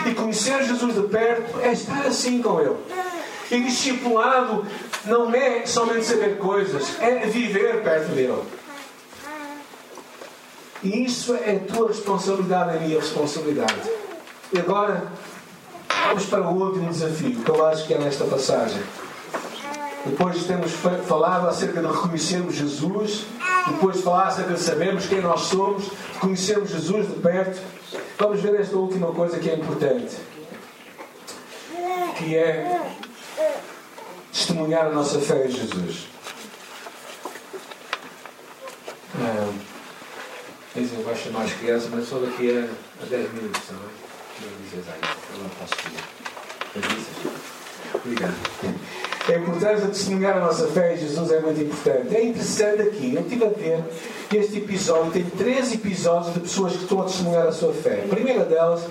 E 0.07 0.15
conhecer 0.15 0.63
Jesus 0.63 0.95
de 0.95 1.03
perto 1.09 1.59
é 1.61 1.73
estar 1.73 2.07
assim 2.07 2.41
com 2.41 2.61
Ele. 2.61 3.02
E 3.53 3.61
discipulado 3.61 4.67
não 5.05 5.31
é 5.35 5.67
somente 5.67 6.07
saber 6.07 6.39
coisas, 6.39 6.99
é 7.03 7.27
viver 7.27 7.83
perto 7.83 8.13
dele. 8.13 8.43
E 10.83 11.05
isso 11.05 11.35
é 11.35 11.59
tua 11.59 11.89
responsabilidade, 11.89 12.79
a 12.79 12.81
minha 12.81 12.99
responsabilidade. 12.99 13.91
E 14.55 14.59
agora, 14.59 15.05
vamos 16.09 16.25
para 16.25 16.49
o 16.49 16.63
último 16.63 16.91
desafio, 16.91 17.41
que 17.41 17.51
eu 17.51 17.67
acho 17.67 17.87
que 17.87 17.93
é 17.93 17.99
nesta 17.99 18.25
passagem. 18.25 18.83
Depois 20.07 20.41
de 20.41 20.47
termos 20.47 20.73
falado 21.07 21.47
acerca 21.47 21.83
de 21.83 21.87
reconhecermos 21.87 22.55
Jesus, 22.55 23.27
depois 23.67 23.99
de 23.99 24.03
falar 24.03 24.29
acerca 24.29 24.55
de 24.55 24.61
sabermos 24.61 25.07
quem 25.07 25.21
nós 25.21 25.43
somos, 25.43 25.85
de 25.85 26.19
conhecermos 26.19 26.71
Jesus 26.71 27.07
de 27.07 27.21
perto, 27.21 27.61
vamos 28.19 28.41
ver 28.41 28.59
esta 28.59 28.77
última 28.77 29.09
coisa 29.09 29.39
que 29.39 29.51
é 29.51 29.55
importante. 29.57 30.17
Que 32.17 32.35
é 32.35 32.81
testemunhar 34.33 34.87
a 34.87 34.91
nossa 34.91 35.21
fé 35.21 35.47
em 35.47 35.51
Jesus. 35.51 36.13
Dizem 40.75 40.99
que 40.99 41.05
vai 41.05 41.15
chamar 41.15 41.43
as 41.43 41.53
crianças, 41.53 41.91
mas 41.93 42.09
só 42.09 42.19
daqui 42.19 42.51
a, 42.51 43.03
a 43.03 43.07
10 43.07 43.33
minutos, 43.35 43.61
não 43.71 43.79
é? 43.79 44.03
Não 44.41 44.49
dizes 44.63 44.89
aí, 44.89 45.01
eu 45.35 45.43
não 45.43 45.51
posso 45.51 45.75
pedir. 45.83 46.03
Obrigado. 47.95 48.35
A 49.29 49.33
importância 49.35 49.87
de 49.87 49.93
testemunhar 49.93 50.39
a 50.39 50.41
nossa 50.41 50.67
fé 50.69 50.95
em 50.95 50.99
Jesus 50.99 51.31
é 51.31 51.41
muito 51.41 51.61
importante. 51.61 52.17
É 52.17 52.25
interessante 52.25 52.83
aqui, 52.83 53.15
eu 53.15 53.21
estive 53.21 53.45
a 53.45 53.49
ver 53.49 53.85
que 54.31 54.37
este 54.39 54.59
episódio 54.59 55.13
tem 55.13 55.25
três 55.25 55.75
episódios 55.75 56.33
de 56.33 56.41
pessoas 56.41 56.73
que 56.73 56.85
estão 56.85 57.03
a 57.03 57.05
testemunhar 57.05 57.47
a 57.47 57.53
sua 57.53 57.75
fé. 57.75 58.05
A 58.07 58.09
primeira 58.09 58.45
delas 58.45 58.83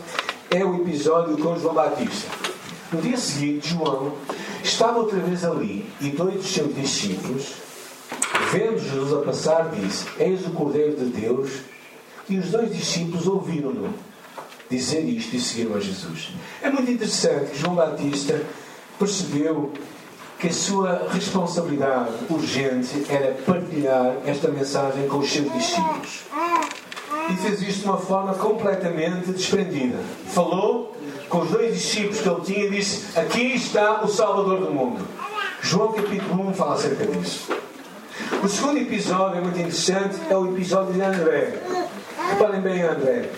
é 0.52 0.64
o 0.64 0.76
episódio 0.76 1.36
com 1.40 1.58
João 1.58 1.74
Batista. 1.74 2.51
No 2.92 3.02
dia 3.02 3.18
seguinte, 3.18 3.70
João 3.70 4.14
estava 4.62 5.00
outra 5.00 5.20
vez 5.20 5.46
ali 5.46 5.90
e 6.02 6.10
dois 6.10 6.36
dos 6.36 6.54
seus 6.54 6.76
discípulos, 6.76 7.54
vendo 8.52 8.80
Jesus 8.80 9.14
a 9.14 9.22
passar, 9.22 9.70
disse: 9.70 10.06
Eis 10.20 10.46
o 10.46 10.52
Cordeiro 10.52 10.98
de 10.98 11.06
Deus. 11.06 11.50
E 12.28 12.38
os 12.38 12.52
dois 12.52 12.74
discípulos 12.74 13.28
ouviram-no 13.28 13.94
dizer 14.70 15.02
isto 15.02 15.36
e 15.36 15.40
seguiram 15.40 15.76
a 15.76 15.80
Jesus. 15.80 16.32
É 16.62 16.70
muito 16.70 16.90
interessante 16.92 17.52
que 17.52 17.60
João 17.60 17.76
Batista 17.76 18.42
percebeu 18.98 19.72
que 20.40 20.48
a 20.48 20.54
sua 20.54 21.08
responsabilidade 21.12 22.14
urgente 22.30 23.06
era 23.10 23.34
partilhar 23.46 24.18
esta 24.26 24.48
mensagem 24.50 25.08
com 25.08 25.20
os 25.20 25.32
seus 25.32 25.52
discípulos. 25.52 26.22
E 27.30 27.36
fez 27.38 27.62
isto 27.62 27.82
de 27.82 27.86
uma 27.86 27.98
forma 27.98 28.34
completamente 28.34 29.32
desprendida. 29.32 30.00
Falou 30.28 30.91
com 31.32 31.40
os 31.40 31.50
dois 31.50 31.74
discípulos 31.74 32.20
que 32.20 32.30
ele 32.30 32.42
tinha 32.42 32.70
disse: 32.70 33.18
Aqui 33.18 33.56
está 33.56 34.04
o 34.04 34.08
Salvador 34.08 34.60
do 34.60 34.72
mundo. 34.72 35.08
João 35.62 35.94
capítulo 35.94 36.50
1 36.50 36.54
fala 36.54 36.74
acerca 36.76 37.06
disso. 37.06 37.50
O 38.44 38.48
segundo 38.48 38.78
episódio 38.78 39.38
é 39.38 39.42
muito 39.42 39.58
interessante, 39.58 40.18
é 40.30 40.36
o 40.36 40.54
episódio 40.54 40.94
de 40.94 41.02
André. 41.02 41.58
Reparem 42.30 42.62
bem 42.62 42.82
André. 42.82 43.30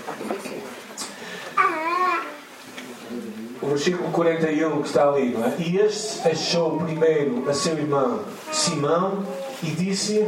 O 3.61 3.67
versículo 3.67 4.11
41 4.11 4.81
que 4.81 4.87
está 4.87 5.07
ali, 5.07 5.29
não 5.29 5.45
é? 5.45 5.55
E 5.59 5.77
este 5.77 6.27
achou 6.27 6.79
primeiro 6.79 7.49
a 7.49 7.53
seu 7.53 7.77
irmão 7.77 8.21
Simão 8.51 9.23
e 9.61 9.67
disse 9.67 10.27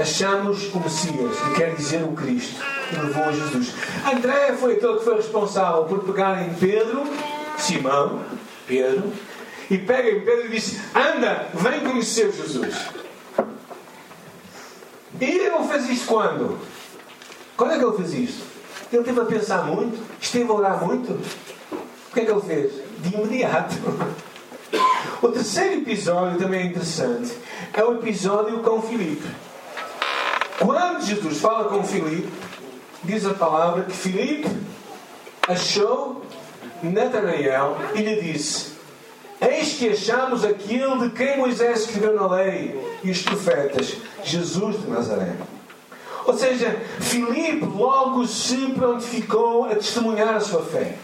achamos 0.00 0.72
o 0.74 0.80
Messias, 0.80 1.38
que 1.38 1.54
quer 1.54 1.74
dizer 1.74 2.02
o 2.02 2.12
Cristo, 2.12 2.62
que 2.88 2.96
levou 2.96 3.24
a 3.24 3.32
Jesus. 3.32 3.72
André 4.12 4.54
foi 4.54 4.74
aquele 4.74 4.98
que 4.98 5.04
foi 5.04 5.16
responsável 5.16 5.84
por 5.84 6.00
pegar 6.00 6.46
em 6.46 6.54
Pedro, 6.54 7.04
Simão, 7.58 8.22
Pedro, 8.66 9.12
e 9.70 9.78
pega 9.78 10.10
em 10.10 10.20
Pedro 10.20 10.46
e 10.46 10.48
disse: 10.50 10.80
Anda, 10.94 11.48
vem 11.54 11.80
conhecer 11.80 12.32
Jesus. 12.32 12.74
E 15.20 15.24
ele 15.24 15.50
não 15.50 15.68
fez 15.68 15.88
isto 15.88 16.06
quando? 16.06 16.58
Quando 17.56 17.72
é 17.72 17.78
que 17.78 17.84
ele 17.84 17.96
fez 17.96 18.12
isto? 18.12 18.44
Ele 18.92 19.02
teve 19.02 19.20
a 19.20 19.24
pensar 19.24 19.64
muito, 19.64 19.98
esteve 20.20 20.50
a 20.50 20.54
orar 20.54 20.84
muito. 20.84 21.12
O 21.12 22.14
que 22.14 22.20
é 22.20 22.24
que 22.24 22.30
ele 22.30 22.40
fez? 22.40 22.72
De 22.98 23.14
imediato. 23.14 23.74
O 25.22 25.28
terceiro 25.28 25.80
episódio 25.80 26.38
também 26.38 26.60
é 26.60 26.64
interessante. 26.66 27.32
É 27.72 27.82
o 27.82 27.94
episódio 27.94 28.58
com 28.58 28.82
Filipe. 28.82 29.26
Quando 30.58 31.04
Jesus 31.04 31.38
fala 31.38 31.68
com 31.68 31.84
Filipe, 31.84 32.28
diz 33.04 33.26
a 33.26 33.34
palavra 33.34 33.84
que 33.84 33.92
Filipe 33.92 34.48
achou 35.46 36.22
Natanael 36.82 37.76
e 37.94 38.02
lhe 38.02 38.20
disse: 38.22 38.72
Eis 39.40 39.74
que 39.74 39.90
achamos 39.90 40.44
aquele 40.44 40.98
de 40.98 41.10
quem 41.10 41.38
Moisés 41.38 41.80
escreveu 41.80 42.14
na 42.14 42.26
lei 42.26 42.98
e 43.04 43.10
os 43.10 43.22
profetas, 43.22 43.96
Jesus 44.24 44.80
de 44.80 44.88
Nazaré. 44.88 45.34
Ou 46.24 46.36
seja, 46.36 46.76
Filipe 47.00 47.64
logo 47.64 48.26
se 48.26 48.56
prontificou 48.72 49.66
a 49.66 49.74
testemunhar 49.76 50.34
a 50.34 50.40
sua 50.40 50.62
fé. 50.62 50.96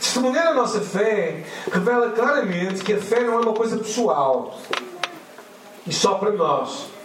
Testemunhar 0.00 0.48
a 0.48 0.54
nossa 0.54 0.80
fé 0.80 1.44
revela 1.70 2.10
claramente 2.10 2.82
que 2.82 2.94
a 2.94 3.00
fé 3.00 3.20
não 3.20 3.34
é 3.34 3.40
uma 3.40 3.52
coisa 3.52 3.76
pessoal 3.76 4.58
e 5.86 5.92
só 5.92 6.14
para 6.14 6.30
nós. 6.32 6.97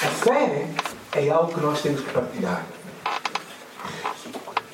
A 0.00 0.06
fé 0.06 0.68
é 1.16 1.28
algo 1.28 1.52
que 1.52 1.60
nós 1.60 1.82
temos 1.82 2.02
que 2.02 2.12
partilhar. 2.12 2.64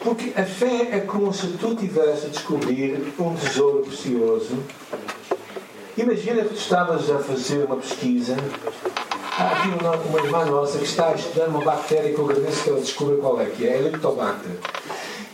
Porque 0.00 0.38
a 0.38 0.44
fé 0.44 0.90
é 0.92 1.00
como 1.00 1.32
se 1.32 1.46
tu 1.56 1.74
tivesse 1.74 2.26
a 2.26 2.28
descobrir 2.28 3.14
um 3.18 3.34
tesouro 3.34 3.80
precioso. 3.84 4.58
Imagina 5.96 6.42
que 6.42 6.50
tu 6.50 6.56
estavas 6.56 7.10
a 7.10 7.20
fazer 7.20 7.64
uma 7.64 7.76
pesquisa. 7.76 8.37
Há 9.38 9.52
aqui 9.52 9.68
uma, 9.82 9.96
uma 9.96 10.20
irmã 10.20 10.44
nossa 10.44 10.76
que 10.76 10.84
está 10.84 11.08
a 11.08 11.14
estudar 11.14 11.48
uma 11.48 11.64
bactéria 11.64 12.12
que 12.12 12.18
eu 12.18 12.28
agradeço 12.28 12.62
que 12.62 12.68
ela 12.68 12.80
descubra 12.80 13.16
qual 13.16 13.40
é 13.40 13.46
que 13.46 13.66
é, 13.66 13.72
a 13.72 13.76
Helicobacter. 13.78 14.52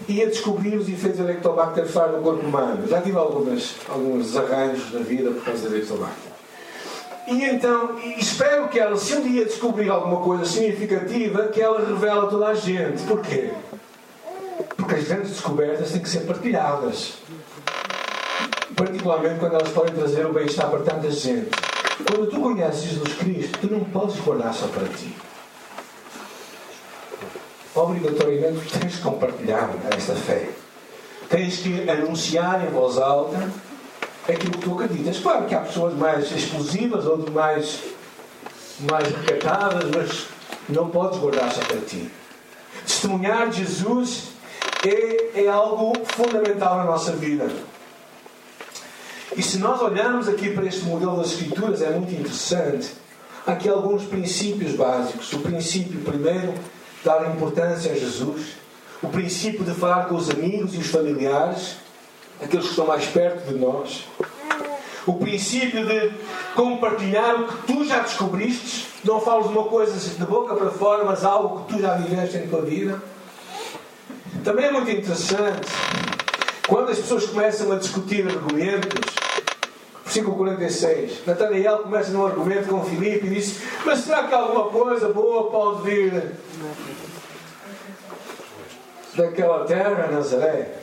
E 0.09 0.23
a 0.23 0.27
descobrir 0.27 0.77
os 0.77 0.89
efeitos 0.89 1.19
da 1.19 1.33
Helicobacter 1.33 1.85
faz 1.87 2.13
no 2.13 2.23
corpo 2.23 2.47
humano. 2.47 2.87
Já 2.87 3.01
tive 3.01 3.19
algumas, 3.19 3.75
alguns 3.89 4.37
arranjos 4.37 4.93
na 4.93 5.01
vida 5.01 5.33
por 5.33 5.45
causa 5.45 5.69
da 5.69 5.77
Helicobacter. 5.77 6.30
E 7.31 7.45
então, 7.45 7.97
espero 8.19 8.69
que 8.69 8.77
ela, 8.77 8.97
se 8.97 9.15
um 9.15 9.23
dia 9.23 9.45
descobrir 9.45 9.89
alguma 9.89 10.21
coisa 10.21 10.45
significativa, 10.45 11.47
que 11.47 11.63
ela 11.63 11.79
revele 11.79 12.19
a 12.19 12.27
toda 12.27 12.49
a 12.49 12.55
gente. 12.55 13.05
Porquê? 13.05 13.53
Porque 14.77 14.97
as 14.97 15.05
grandes 15.05 15.31
descobertas 15.31 15.93
têm 15.93 16.03
que 16.03 16.09
ser 16.09 16.27
partilhadas. 16.27 17.19
Particularmente 18.75 19.39
quando 19.39 19.55
elas 19.55 19.69
podem 19.69 19.95
trazer 19.95 20.27
o 20.27 20.33
bem-estar 20.33 20.69
para 20.71 20.81
tanta 20.81 21.09
gente. 21.09 21.51
Quando 22.05 22.29
tu 22.29 22.41
conheces 22.41 22.83
Jesus 22.83 23.15
Cristo, 23.15 23.59
tu 23.61 23.73
não 23.73 23.85
podes 23.85 24.17
guardar 24.17 24.53
só 24.53 24.67
para 24.67 24.89
ti. 24.89 25.15
Obrigatoriamente 27.77 28.77
tens 28.77 28.95
de 28.95 29.03
compartilhar 29.03 29.71
esta 29.97 30.17
fé. 30.17 30.49
Tens 31.29 31.59
que 31.59 31.89
anunciar 31.89 32.67
em 32.67 32.71
voz 32.71 32.99
alta 32.99 33.49
aquilo 34.33 34.53
que 34.53 34.61
tu 34.61 34.75
acreditas. 34.75 35.19
Claro 35.19 35.47
que 35.47 35.55
há 35.55 35.61
pessoas 35.61 35.95
mais 35.95 36.31
explosivas, 36.31 37.07
outras 37.07 37.33
mais, 37.35 37.81
mais 38.91 39.09
recatadas, 39.09 39.91
mas 39.95 40.27
não 40.69 40.91
podes 40.91 41.19
guardar 41.19 41.53
só 41.53 41.61
para 41.63 41.81
ti. 41.81 42.11
Testemunhar 42.87 43.53
Jesus 43.53 44.29
é, 44.87 45.43
é 45.45 45.49
algo 45.49 45.93
fundamental 46.07 46.77
na 46.79 46.85
nossa 46.85 47.13
vida. 47.13 47.49
E 49.37 49.43
se 49.43 49.59
nós 49.59 49.81
olharmos 49.81 50.29
aqui 50.29 50.51
para 50.51 50.67
este 50.67 50.83
modelo 50.85 51.17
das 51.17 51.33
Escrituras, 51.33 51.83
é 51.83 51.91
muito 51.91 52.13
interessante. 52.13 52.91
Há 53.47 53.53
aqui 53.53 53.69
alguns 53.69 54.05
princípios 54.05 54.75
básicos. 54.75 55.33
O 55.33 55.39
princípio, 55.39 56.01
primeiro, 56.01 56.53
dar 57.05 57.31
importância 57.35 57.93
a 57.93 57.95
Jesus. 57.95 58.55
O 59.03 59.09
princípio 59.09 59.65
de 59.65 59.73
falar 59.73 60.07
com 60.07 60.17
os 60.17 60.29
amigos 60.29 60.75
e 60.75 60.79
os 60.79 60.89
familiares, 60.89 61.77
aqueles 62.43 62.65
que 62.65 62.71
estão 62.71 62.87
mais 62.87 63.07
perto 63.07 63.53
de 63.53 63.59
nós. 63.59 64.07
O 65.07 65.15
princípio 65.15 65.87
de 65.87 66.13
compartilhar 66.55 67.35
o 67.37 67.49
que 67.49 67.67
tu 67.67 67.85
já 67.85 68.01
descobriste. 68.01 68.89
Não 69.05 69.21
falas 69.21 69.47
uma 69.47 69.65
coisa 69.65 69.97
de 69.97 70.25
boca 70.25 70.55
para 70.55 70.71
fora, 70.71 71.05
mas 71.05 71.25
algo 71.25 71.65
que 71.65 71.75
tu 71.75 71.81
já 71.81 71.95
viveste 71.95 72.37
em 72.37 72.49
tua 72.49 72.63
vida. 72.63 73.03
Também 74.45 74.67
é 74.67 74.71
muito 74.71 74.91
interessante 74.91 75.69
quando 76.69 76.91
as 76.91 76.99
pessoas 76.99 77.27
começam 77.27 77.73
a 77.73 77.77
discutir 77.77 78.27
argumentos. 78.29 79.11
Versículo 80.05 80.37
46. 80.37 81.27
Natanael 81.27 81.79
começa 81.79 82.11
num 82.11 82.27
argumento 82.27 82.69
com 82.69 82.85
Filipe 82.85 83.27
e 83.27 83.31
diz: 83.31 83.61
Mas 83.85 84.01
será 84.01 84.25
que 84.25 84.35
alguma 84.35 84.65
coisa 84.65 85.09
boa 85.09 85.51
pode 85.51 85.83
vir 85.83 86.33
daquela 89.15 89.65
terra, 89.65 90.09
Nazaré? 90.11 90.81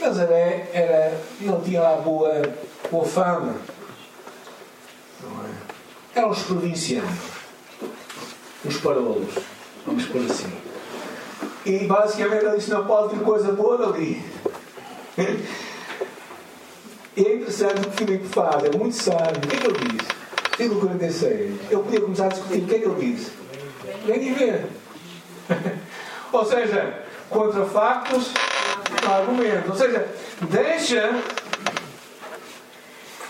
Nazaré 0.00 0.68
era, 0.72 1.20
não 1.40 1.60
tinha 1.60 1.82
lá 1.82 1.96
boa, 1.96 2.42
boa 2.90 3.04
fama. 3.04 3.54
É? 6.14 6.18
Eram 6.18 6.30
os 6.30 6.42
provincianos, 6.42 7.18
os 8.64 8.76
parolos, 8.78 9.34
vamos 9.86 10.06
por 10.06 10.20
assim. 10.22 10.52
E 11.64 11.84
basicamente 11.86 12.44
ele 12.44 12.56
disse: 12.56 12.70
não 12.70 12.86
pode 12.86 13.14
vir 13.14 13.24
coisa 13.24 13.52
boa 13.52 13.78
dali. 13.78 14.22
E 17.16 17.24
é 17.24 17.34
interessante 17.34 17.80
o 17.80 17.90
que 17.90 17.96
Filipe 17.96 18.28
faz, 18.28 18.62
é 18.64 18.76
muito 18.76 18.94
sábio. 18.94 19.38
O 19.42 19.48
que 19.48 19.56
é 19.56 19.58
que 19.58 19.66
ele 19.66 19.78
diz? 19.88 20.06
Versículo 20.58 20.80
46. 20.82 21.70
Eu 21.70 21.80
podia 21.80 22.00
começar 22.02 22.26
a 22.26 22.28
discutir. 22.28 22.62
O 22.62 22.66
que 22.66 22.74
é 22.74 22.78
que 22.78 22.84
ele 22.84 23.12
diz? 23.12 23.30
Vem 24.04 24.34
ver. 24.34 24.66
Ou 26.32 26.44
seja, 26.44 27.02
contra 27.30 27.64
factos, 27.64 28.32
argumentos. 29.14 29.70
Ou 29.70 29.76
seja, 29.76 30.08
deixa 30.42 31.22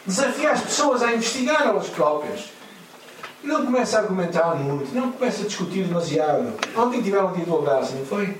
desafia 0.06 0.52
as 0.52 0.60
pessoas 0.62 1.02
a 1.02 1.12
investigar 1.12 1.66
elas 1.66 1.88
próprias. 1.88 2.50
Não 3.42 3.64
começa 3.64 3.98
a 3.98 4.00
argumentar 4.02 4.54
muito, 4.54 4.94
não 4.94 5.12
começa 5.12 5.42
a 5.42 5.46
discutir 5.46 5.84
demasiado. 5.84 6.52
Ontem 6.76 7.02
tiveram 7.02 7.28
um 7.28 7.32
dia 7.32 7.44
do 7.44 7.58
abraço, 7.58 7.94
não 7.94 8.06
foi? 8.06 8.36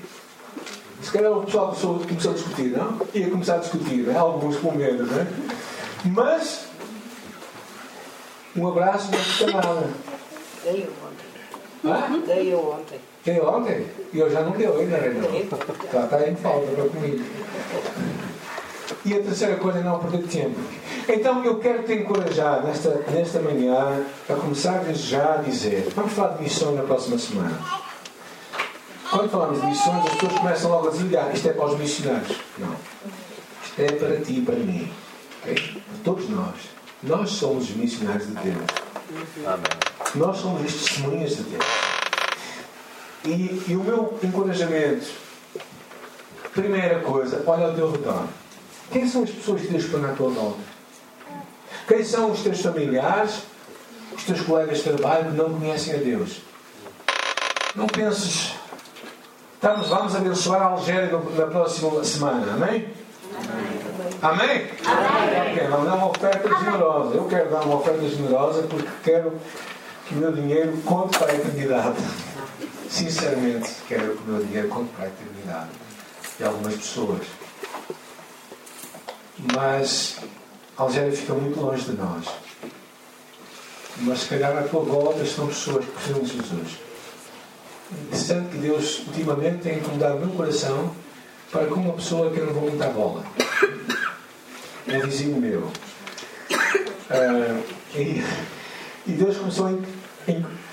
Se 1.01 1.11
calhar 1.11 1.31
o 1.31 1.43
pessoal 1.43 1.67
começou, 1.67 1.99
começou 1.99 2.31
a 2.31 2.33
discutir, 2.33 2.77
não? 2.77 2.99
Ia 3.13 3.29
começar 3.29 3.55
a 3.55 3.59
discutir, 3.59 3.97
né? 3.97 4.17
alguns 4.17 4.57
com 4.57 4.71
medo, 4.71 5.05
não 5.05 5.19
é? 5.19 5.27
Mas 6.05 6.67
um 8.55 8.67
abraço 8.67 9.11
não 9.11 9.19
custa 9.19 9.51
nada. 9.51 9.89
Dei 10.63 10.89
ontem. 11.05 11.27
Hã? 11.85 12.19
Dei 12.25 12.55
ontem. 12.55 12.99
Deu 13.27 13.45
ontem? 13.45 13.85
E 14.13 14.19
eu 14.19 14.31
já 14.31 14.41
não 14.41 14.51
deu 14.51 14.79
ainda, 14.79 14.95
Renan. 14.95 15.27
Está, 15.35 15.57
está 16.05 16.29
em 16.29 16.35
falta 16.37 16.65
para 16.67 16.87
comigo. 16.87 17.25
E 19.03 19.13
a 19.13 19.19
terceira 19.21 19.57
coisa 19.57 19.79
é 19.79 19.83
não 19.83 19.99
perder 19.99 20.23
tempo. 20.27 20.57
Então 21.09 21.43
eu 21.43 21.59
quero 21.59 21.83
te 21.83 21.91
encorajar 21.91 22.63
nesta, 22.63 23.03
nesta 23.11 23.41
manhã 23.41 24.05
a 24.29 24.33
começar 24.33 24.81
já 24.93 25.33
a 25.33 25.37
dizer: 25.37 25.89
vamos 25.93 26.13
falar 26.13 26.37
de 26.37 26.43
missões 26.43 26.77
na 26.77 26.83
próxima 26.83 27.17
semana. 27.17 27.59
Quando 29.09 29.29
falamos 29.29 29.59
de 29.59 29.67
missões, 29.67 30.05
as 30.05 30.13
pessoas 30.13 30.33
começam 30.33 30.71
logo 30.71 30.87
a 30.87 30.91
desligar: 30.91 31.29
isto 31.33 31.49
é 31.49 31.51
para 31.51 31.65
os 31.65 31.77
missionários. 31.77 32.37
Não. 32.57 32.75
Isto 33.61 33.81
é 33.81 33.91
para 33.91 34.21
ti 34.21 34.37
e 34.37 34.41
para 34.41 34.55
mim. 34.55 34.89
Okay? 35.41 35.55
Para 35.55 36.03
todos 36.05 36.29
nós. 36.29 36.55
Nós 37.03 37.29
somos 37.31 37.69
os 37.69 37.75
missionários 37.75 38.27
de 38.27 38.35
Deus. 38.35 38.65
Nós 40.15 40.37
somos 40.37 40.61
as 40.61 40.71
testemunhas 40.71 41.35
de 41.35 41.43
Deus. 41.43 41.96
E, 43.27 43.61
e 43.67 43.75
o 43.75 43.83
meu 43.83 44.17
encorajamento, 44.23 45.07
primeira 46.53 46.99
coisa, 47.01 47.43
olha 47.45 47.67
ao 47.67 47.73
teu 47.73 47.91
redor. 47.91 48.23
Quem 48.89 49.05
são 49.05 49.23
as 49.23 49.29
pessoas 49.29 49.61
que 49.61 49.67
Deus 49.67 49.85
põe 49.85 50.05
à 50.05 50.13
tua 50.13 50.29
volta? 50.29 50.59
Quem 51.89 52.05
são 52.05 52.31
os 52.31 52.41
teus 52.41 52.61
familiares, 52.61 53.41
os 54.15 54.23
teus 54.23 54.41
colegas 54.41 54.77
de 54.77 54.83
trabalho 54.85 55.31
que 55.31 55.37
não 55.37 55.59
conhecem 55.59 55.95
a 55.95 55.97
Deus? 55.97 56.37
Não 57.75 57.85
penses, 57.87 58.53
estamos, 59.55 59.89
vamos 59.89 60.15
abençoar 60.15 60.61
a 60.61 60.65
Algéria 60.67 61.11
na 61.35 61.47
próxima 61.47 62.01
semana, 62.05 62.53
amém? 62.53 62.87
Amém? 64.21 64.67
Amém? 64.85 65.51
Ok, 65.51 65.67
vamos 65.69 65.85
dar 65.85 65.95
uma 65.95 66.09
oferta 66.09 66.59
generosa. 66.59 67.15
Eu 67.15 67.25
quero 67.25 67.49
dar 67.49 67.61
uma 67.61 67.75
oferta 67.75 68.07
generosa 68.07 68.63
porque 68.63 68.89
quero 69.03 69.33
que 70.05 70.15
o 70.15 70.17
meu 70.17 70.31
dinheiro 70.31 70.77
conte 70.85 71.19
para 71.19 71.33
a 71.33 71.35
eternidade. 71.35 71.97
Sinceramente, 72.89 73.69
quero 73.87 74.15
que 74.15 74.23
o 74.23 74.33
meu 74.33 74.43
dinheiro 74.45 74.69
para 74.95 75.05
a 75.05 75.07
eternidade. 75.07 75.69
De 76.37 76.43
algumas 76.43 76.75
pessoas. 76.75 77.27
Mas 79.55 80.17
a 80.77 80.83
Algéria 80.83 81.11
fica 81.11 81.33
muito 81.33 81.59
longe 81.59 81.83
de 81.85 81.93
nós. 81.93 82.25
mas 83.99 84.19
se 84.19 84.27
calhar 84.27 84.55
à 84.57 84.63
tua 84.63 84.81
volta 84.83 85.23
estão 85.23 85.47
pessoas 85.47 85.85
que 85.85 85.91
precisam 85.91 86.21
de 86.21 86.27
Jesus. 86.27 86.77
Interessante 87.91 88.49
que 88.51 88.57
Deus 88.57 88.99
ultimamente 89.07 89.63
tem 89.63 89.77
incomodado 89.77 90.17
o 90.17 90.19
meu 90.19 90.29
coração 90.29 90.93
para 91.51 91.65
com 91.65 91.75
uma 91.75 91.93
pessoa 91.93 92.31
que 92.31 92.39
eu 92.39 92.45
não 92.47 92.53
vou 92.53 92.69
muito 92.69 92.83
à 92.83 92.89
bola. 92.89 93.23
Um 94.87 94.99
vizinho 95.01 95.37
meu. 95.37 95.71
Uh, 97.09 97.63
e, 97.95 98.23
e, 99.07 99.11
Deus 99.13 99.37
começou 99.37 99.67
a, 99.67 99.71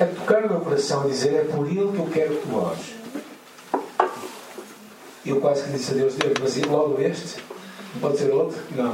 a 0.01 0.05
tocar 0.07 0.43
no 0.43 0.49
meu 0.49 0.61
coração 0.61 1.03
a 1.03 1.07
dizer: 1.07 1.35
É 1.35 1.45
por 1.45 1.67
ele 1.67 1.93
que 1.93 1.99
eu 1.99 2.09
quero 2.13 2.37
que 2.37 2.47
tu 2.47 2.57
ores. 2.57 2.95
E 5.25 5.31
eu 5.31 5.41
quase 5.41 5.65
que 5.65 5.71
disse 5.71 5.93
a 5.93 5.95
Deus: 5.95 6.15
Deus, 6.15 6.35
mas 6.41 6.57
logo 6.67 7.01
este? 7.01 7.41
Não 7.95 8.01
pode 8.01 8.19
ser 8.19 8.33
outro? 8.33 8.61
Não. 8.73 8.93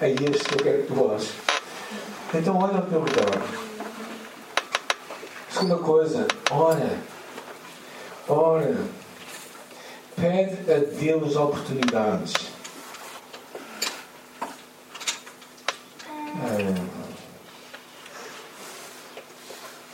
É 0.00 0.10
este 0.10 0.44
que 0.44 0.54
eu 0.54 0.64
quero 0.64 0.82
que 0.82 0.92
tu 0.92 1.02
ores. 1.02 1.30
Então, 2.34 2.58
olha 2.58 2.76
ao 2.76 2.82
teu 2.82 3.02
redor. 3.02 3.42
Segunda 5.50 5.76
coisa, 5.76 6.26
ora. 6.50 6.98
Ora. 8.28 8.76
Pede 10.16 10.70
a 10.70 10.78
Deus 10.78 11.36
oportunidades. 11.36 12.51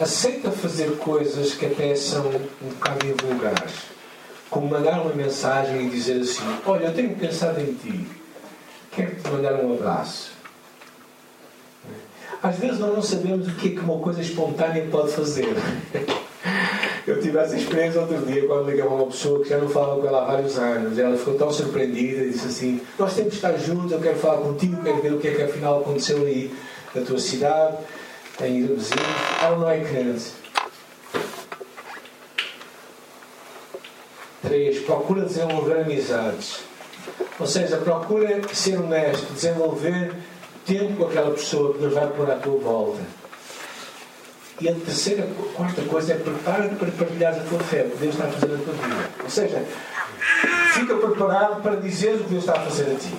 Aceita 0.08 0.50
fazer 0.50 0.96
coisas 0.96 1.52
que 1.52 1.66
até 1.66 1.94
são 1.94 2.28
um 2.62 2.68
bocado 2.70 3.06
invulgares. 3.06 3.74
Como 4.48 4.66
mandar 4.66 5.02
uma 5.02 5.12
mensagem 5.12 5.86
e 5.86 5.90
dizer 5.90 6.22
assim: 6.22 6.42
Olha, 6.64 6.86
eu 6.86 6.94
tenho 6.94 7.14
pensado 7.14 7.60
em 7.60 7.74
ti. 7.74 8.06
Quero 8.90 9.16
te 9.16 9.28
mandar 9.28 9.62
um 9.62 9.74
abraço. 9.74 10.32
Às 12.42 12.56
vezes 12.56 12.78
nós 12.78 12.94
não 12.94 13.02
sabemos 13.02 13.48
o 13.48 13.54
que 13.56 13.68
é 13.68 13.70
que 13.72 13.80
uma 13.80 13.98
coisa 13.98 14.22
espontânea 14.22 14.88
pode 14.90 15.12
fazer. 15.12 15.44
Eu 17.06 17.20
tive 17.20 17.38
essa 17.38 17.56
experiência 17.56 18.00
outro 18.00 18.18
dia 18.24 18.46
quando 18.46 18.66
liguei 18.66 18.82
a 18.82 18.86
uma 18.86 19.06
pessoa 19.06 19.42
que 19.42 19.48
já 19.48 19.58
não 19.58 19.68
falava 19.68 20.00
com 20.00 20.06
ela 20.06 20.22
há 20.22 20.24
vários 20.26 20.58
anos. 20.58 20.98
Ela 20.98 21.16
ficou 21.18 21.34
tão 21.34 21.52
surpreendida 21.52 22.24
e 22.24 22.30
disse 22.30 22.46
assim: 22.46 22.80
Nós 22.98 23.14
temos 23.14 23.30
que 23.30 23.36
estar 23.36 23.58
juntos, 23.58 23.92
eu 23.92 24.00
quero 24.00 24.16
falar 24.16 24.38
contigo, 24.38 24.82
quero 24.82 25.02
ver 25.02 25.12
o 25.12 25.18
que 25.18 25.28
é 25.28 25.34
que 25.34 25.42
afinal 25.42 25.80
aconteceu 25.80 26.24
aí 26.24 26.50
na 26.94 27.02
tua 27.02 27.18
cidade, 27.18 27.76
em 28.40 28.66
vizinho. 28.66 29.00
Ela 29.42 29.56
não 29.56 29.70
é 29.70 29.80
crente. 29.80 30.32
Três, 34.42 34.78
procura 34.84 35.24
desenvolver 35.24 35.80
amizades. 35.80 36.60
Ou 37.38 37.46
seja, 37.46 37.76
procura 37.78 38.40
ser 38.52 38.78
honesto, 38.78 39.32
desenvolver 39.32 40.14
tempo 40.64 40.96
com 40.96 41.04
aquela 41.04 41.30
pessoa 41.30 41.72
que 41.72 41.80
Deus 41.80 41.94
vai 41.94 42.06
pôr 42.08 42.30
à 42.30 42.36
tua 42.36 42.58
volta. 42.58 43.00
E 44.60 44.68
a 44.68 44.74
terceira, 44.74 45.24
a 45.24 45.56
quarta 45.56 45.82
coisa 45.82 46.14
é 46.14 46.16
prepara-te 46.16 46.74
para 46.74 46.90
partilhar 46.90 47.32
a 47.32 47.40
tua 47.40 47.60
fé, 47.60 47.82
o 47.82 47.90
que 47.90 47.98
Deus 47.98 48.14
está 48.14 48.26
a 48.26 48.32
fazer 48.32 48.48
na 48.48 48.58
tua 48.58 48.74
vida. 48.74 49.10
Ou 49.22 49.30
seja, 49.30 49.64
fica 50.74 50.96
preparado 50.96 51.62
para 51.62 51.76
dizer 51.76 52.16
o 52.16 52.24
que 52.24 52.30
Deus 52.30 52.42
está 52.44 52.54
a 52.54 52.64
fazer 52.64 52.90
a 52.90 52.94
ti. 52.96 53.14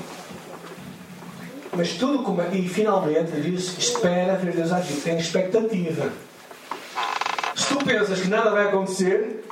Mas 1.74 1.94
tudo 1.94 2.24
como 2.24 2.42
é, 2.42 2.50
e 2.54 2.68
finalmente 2.68 3.32
diz, 3.40 3.78
espera 3.78 4.36
ver 4.36 4.54
Deus 4.54 4.72
agir, 4.72 5.02
tem 5.02 5.18
expectativa. 5.18 6.10
Se 7.56 7.68
tu 7.68 7.86
pensas 7.86 8.22
que 8.22 8.28
nada 8.28 8.50
vai 8.52 8.68
acontecer, 8.68 9.46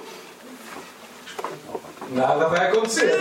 nada 2.09 2.47
vai 2.47 2.67
acontecer. 2.67 3.19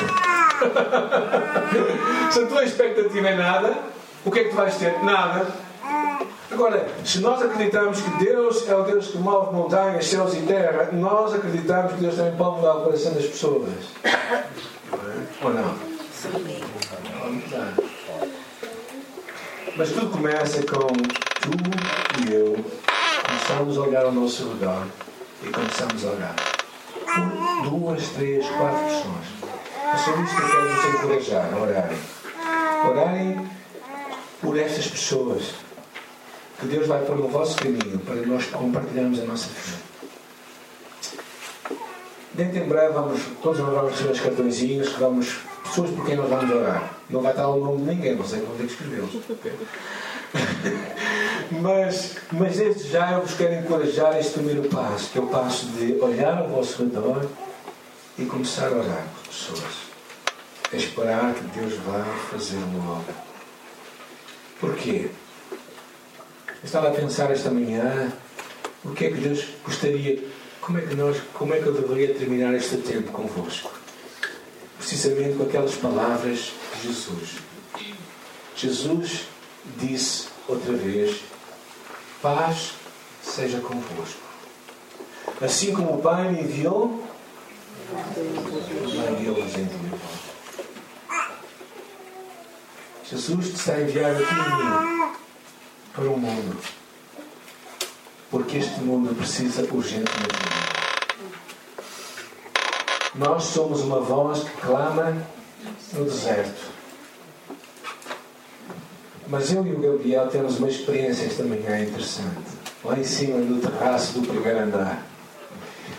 Se 2.32 2.42
a 2.42 2.46
tua 2.46 2.64
expectativa 2.64 3.28
é 3.28 3.36
nada, 3.36 3.76
o 4.24 4.30
que 4.30 4.40
é 4.40 4.44
que 4.44 4.50
tu 4.50 4.56
vais 4.56 4.76
ter? 4.76 5.02
Nada. 5.04 5.46
Agora, 6.50 6.88
se 7.04 7.20
nós 7.20 7.42
acreditamos 7.42 8.00
que 8.00 8.24
Deus 8.24 8.68
é 8.68 8.74
o 8.74 8.82
Deus 8.82 9.08
que 9.08 9.18
move 9.18 9.54
montanhas, 9.54 10.06
céus 10.06 10.34
e 10.34 10.42
terra, 10.42 10.88
nós 10.92 11.34
acreditamos 11.34 11.92
que 11.92 12.00
Deus 12.00 12.14
também 12.14 12.34
pode 12.36 12.56
mudar 12.56 12.76
o 12.76 12.84
coração 12.84 13.12
das 13.12 13.26
pessoas. 13.26 13.68
Ou 15.42 15.52
não? 15.52 15.74
Mas 19.78 19.90
tudo 19.90 20.10
começa 20.10 20.62
com 20.62 20.86
tu 20.86 21.50
e 22.26 22.32
eu 22.32 22.64
começamos 23.26 23.76
a 23.76 23.80
olhar 23.82 24.04
ao 24.06 24.12
nosso 24.12 24.48
redor 24.48 24.86
e 25.42 25.48
começamos 25.48 26.02
a 26.02 26.08
orar. 26.12 26.36
duas, 27.62 28.08
três, 28.08 28.46
quatro 28.46 28.84
pessoas. 28.84 29.26
É 29.92 29.96
sobre 29.98 30.22
isso 30.22 30.34
que 30.34 30.42
eu 30.42 30.50
quero 30.50 30.68
vos 30.68 30.94
encorajar 30.94 31.52
a 31.52 31.58
orarem. 31.58 31.98
Orarem 32.88 33.50
por 34.40 34.58
estas 34.58 34.86
pessoas 34.86 35.42
que 36.58 36.66
Deus 36.68 36.86
vai 36.86 37.04
pôr 37.04 37.18
no 37.18 37.28
vosso 37.28 37.56
caminho 37.56 37.98
para 37.98 38.16
nós 38.16 38.46
compartilharmos 38.46 39.20
a 39.20 39.24
nossa 39.24 39.48
fé. 39.48 39.85
Dentro 42.36 42.58
em 42.58 42.68
breve 42.68 42.92
vamos, 42.92 43.22
todos 43.42 43.58
nós 43.60 43.74
vamos 43.74 43.92
receber 43.92 44.12
os 44.12 44.20
cartõezinhos 44.20 44.92
vamos, 44.92 45.38
pessoas 45.64 45.90
por 45.90 46.04
quem 46.04 46.16
nós 46.16 46.28
vamos 46.28 46.54
orar. 46.54 46.92
Não 47.08 47.22
vai 47.22 47.32
estar 47.32 47.48
o 47.48 47.58
nome 47.58 47.78
de 47.78 47.94
ninguém, 47.94 48.14
não 48.14 48.26
sei 48.26 48.40
como 48.40 48.56
ter 48.56 48.66
que 48.66 48.72
escrevê-los. 48.72 49.10
mas, 51.62 52.16
mas 52.32 52.56
desde 52.58 52.90
já 52.90 53.12
eu 53.12 53.22
vos 53.22 53.32
quero 53.34 53.54
encorajar 53.54 54.18
este 54.18 54.34
primeiro 54.34 54.68
passo, 54.68 55.10
que 55.10 55.18
é 55.18 55.22
o 55.22 55.28
passo 55.28 55.64
de 55.68 55.94
olhar 55.98 56.36
ao 56.36 56.48
vosso 56.48 56.82
redor 56.82 57.26
e 58.18 58.26
começar 58.26 58.68
a 58.68 58.72
orar 58.72 59.06
por 59.14 59.28
pessoas. 59.28 59.86
É 60.72 60.76
esperar 60.76 61.32
que 61.32 61.58
Deus 61.58 61.74
vá 61.86 62.04
fazer 62.30 62.56
uma 62.56 62.98
obra. 62.98 63.14
Porquê? 64.60 65.08
Eu 65.50 66.64
estava 66.64 66.88
a 66.88 66.90
pensar 66.90 67.30
esta 67.30 67.50
manhã 67.50 68.12
o 68.84 68.90
que 68.92 69.06
é 69.06 69.10
que 69.10 69.20
Deus 69.20 69.44
gostaria, 69.64 70.22
como 70.66 70.78
é 70.78 70.80
que 70.80 70.96
nós, 70.96 71.16
como 71.32 71.54
é 71.54 71.60
que 71.60 71.66
eu 71.66 71.72
deveria 71.72 72.12
terminar 72.12 72.52
este 72.52 72.78
tempo 72.78 73.12
convosco? 73.12 73.70
Precisamente 74.76 75.36
com 75.36 75.44
aquelas 75.44 75.76
palavras 75.76 76.50
de 76.74 76.88
Jesus. 76.88 77.36
Jesus 78.56 79.28
disse 79.76 80.26
outra 80.48 80.72
vez: 80.72 81.20
Paz 82.20 82.72
seja 83.22 83.60
convosco. 83.60 84.20
Assim 85.40 85.72
como 85.72 85.98
o 85.98 86.02
Pai 86.02 86.32
me 86.32 86.40
enviou, 86.40 87.06
também 88.12 89.24
eu 89.24 89.34
vos 89.34 89.54
envio. 89.54 90.00
Jesus 93.08 93.46
te 93.50 93.54
está 93.54 93.74
a 93.74 93.82
enviar 93.82 94.10
a 94.10 94.18
mim 94.18 95.14
para 95.92 96.10
o 96.10 96.18
mundo. 96.18 96.58
Porque 98.36 98.58
este 98.58 98.80
mundo 98.80 99.14
precisa 99.14 99.62
urgentemente. 99.72 100.36
Nós 103.14 103.44
somos 103.44 103.80
uma 103.80 104.00
voz 104.00 104.40
que 104.40 104.60
clama 104.60 105.16
no 105.94 106.04
deserto. 106.04 106.70
Mas 109.26 109.50
eu 109.50 109.66
e 109.66 109.72
o 109.72 109.80
Gabriel 109.80 110.28
temos 110.28 110.58
uma 110.58 110.68
experiência 110.68 111.24
esta 111.24 111.44
manhã 111.44 111.80
interessante. 111.80 112.44
Lá 112.84 112.98
em 112.98 113.04
cima 113.04 113.38
do 113.38 113.58
terraço 113.58 114.20
do 114.20 114.28
primeiro 114.28 114.64
andar. 114.64 115.02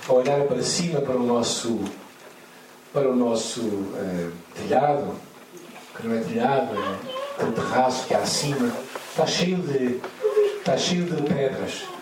A 0.08 0.14
olhar 0.14 0.42
para 0.42 0.62
cima 0.62 1.02
para 1.02 1.18
o 1.18 1.24
nosso, 1.24 1.80
para 2.94 3.10
o 3.10 3.16
nosso 3.16 3.62
uh, 3.62 4.32
telhado, 4.54 5.16
que 5.96 6.08
não 6.08 6.16
é 6.16 6.20
telhado, 6.20 6.78
é 7.40 7.44
o 7.44 7.52
terraço 7.52 8.06
que 8.06 8.14
há 8.14 8.20
acima, 8.20 8.72
está 9.10 9.26
cheio 9.26 9.58
de, 9.58 10.00
está 10.60 10.78
cheio 10.78 11.04
de 11.06 11.20
pedras. 11.24 11.97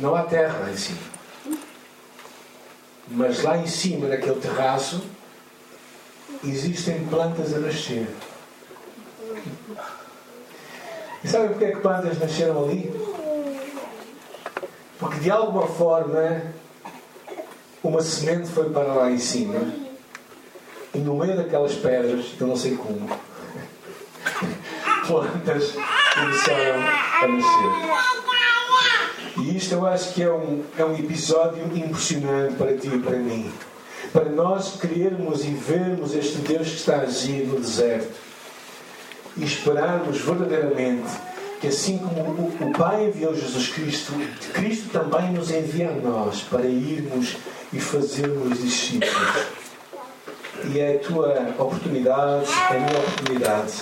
Não 0.00 0.16
há 0.16 0.22
terra 0.22 0.58
lá 0.60 0.70
em 0.70 0.76
cima. 0.76 0.98
Mas 3.08 3.42
lá 3.42 3.58
em 3.58 3.66
cima, 3.66 4.08
naquele 4.08 4.40
terraço, 4.40 5.02
existem 6.44 7.04
plantas 7.06 7.52
a 7.54 7.58
nascer. 7.58 8.08
E 11.22 11.28
sabem 11.28 11.48
porque 11.50 11.64
é 11.66 11.72
que 11.72 11.80
plantas 11.80 12.18
nasceram 12.18 12.64
ali? 12.64 12.90
Porque 14.98 15.20
de 15.20 15.30
alguma 15.30 15.66
forma 15.66 16.42
uma 17.82 18.00
semente 18.00 18.48
foi 18.50 18.70
para 18.70 18.92
lá 18.92 19.10
em 19.10 19.18
cima 19.18 19.58
e 20.94 20.98
no 20.98 21.16
meio 21.16 21.36
daquelas 21.36 21.74
pedras, 21.74 22.26
eu 22.38 22.46
não 22.46 22.56
sei 22.56 22.76
como, 22.76 23.08
plantas 25.06 25.74
começaram 26.14 26.80
a 26.80 27.28
nascer. 27.28 28.29
E 29.36 29.56
isto 29.56 29.74
eu 29.74 29.86
acho 29.86 30.12
que 30.12 30.22
é 30.22 30.32
um, 30.32 30.62
é 30.76 30.84
um 30.84 30.94
episódio 30.94 31.64
impressionante 31.76 32.54
para 32.54 32.76
ti 32.76 32.88
e 32.88 32.98
para 32.98 33.16
mim. 33.16 33.50
Para 34.12 34.24
nós 34.26 34.78
querermos 34.80 35.44
e 35.44 35.50
vermos 35.50 36.14
este 36.14 36.38
Deus 36.38 36.68
que 36.68 36.76
está 36.76 36.96
a 36.96 37.02
agir 37.02 37.46
no 37.46 37.60
deserto 37.60 38.14
e 39.36 39.44
esperarmos 39.44 40.18
verdadeiramente 40.20 41.30
que 41.60 41.68
assim 41.68 41.98
como 41.98 42.48
o 42.48 42.72
Pai 42.72 43.06
enviou 43.06 43.34
Jesus 43.34 43.68
Cristo, 43.68 44.12
Cristo 44.54 44.88
também 44.90 45.30
nos 45.32 45.50
envia 45.50 45.90
a 45.90 45.92
nós 45.92 46.40
para 46.40 46.64
irmos 46.64 47.36
e 47.70 47.78
fazermos 47.78 48.58
discípulos. 48.58 49.46
E 50.72 50.80
é 50.80 50.94
a 50.94 50.98
tua 50.98 51.54
oportunidade, 51.58 52.50
é 52.70 52.76
a 52.76 52.80
minha 52.80 52.98
oportunidade? 52.98 53.72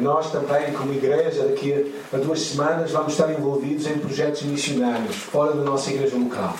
Nós 0.00 0.30
também, 0.30 0.72
como 0.72 0.92
igreja, 0.92 1.44
daqui 1.44 1.92
a 2.12 2.16
duas 2.18 2.40
semanas 2.40 2.92
vamos 2.92 3.12
estar 3.12 3.30
envolvidos 3.32 3.86
em 3.86 3.98
projetos 3.98 4.42
missionários 4.42 5.16
fora 5.16 5.54
da 5.54 5.62
nossa 5.62 5.90
igreja 5.90 6.16
local. 6.16 6.54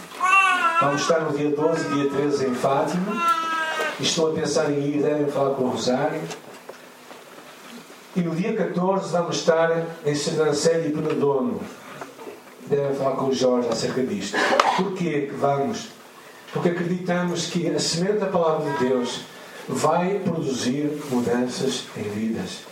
Vamos 0.80 1.02
estar 1.02 1.20
no 1.20 1.36
dia 1.36 1.50
12 1.50 1.86
e 1.86 1.94
dia 1.94 2.10
13 2.10 2.46
em 2.46 2.54
Fátima. 2.54 3.22
Estou 4.00 4.30
a 4.30 4.34
pensar 4.34 4.70
em 4.70 4.78
ir, 4.80 5.02
devem 5.02 5.28
falar 5.28 5.54
com 5.54 5.64
o 5.64 5.68
Rosário. 5.68 6.20
E 8.16 8.20
no 8.20 8.34
dia 8.34 8.54
14 8.54 9.12
vamos 9.12 9.36
estar 9.36 9.86
em 10.04 10.14
Sernancelho 10.14 10.88
e 10.88 10.92
Penedono. 10.92 11.60
Devem 12.66 12.94
falar 12.96 13.16
com 13.16 13.26
o 13.26 13.34
Jorge 13.34 13.68
acerca 13.68 14.02
disto. 14.02 14.36
Porquê 14.76 15.28
que 15.30 15.34
vamos? 15.34 15.88
Porque 16.52 16.70
acreditamos 16.70 17.46
que 17.46 17.68
a 17.70 17.78
semente 17.78 18.18
da 18.18 18.26
palavra 18.26 18.70
de 18.72 18.88
Deus 18.88 19.20
vai 19.68 20.18
produzir 20.18 20.90
mudanças 21.10 21.84
em 21.96 22.02
vidas. 22.02 22.64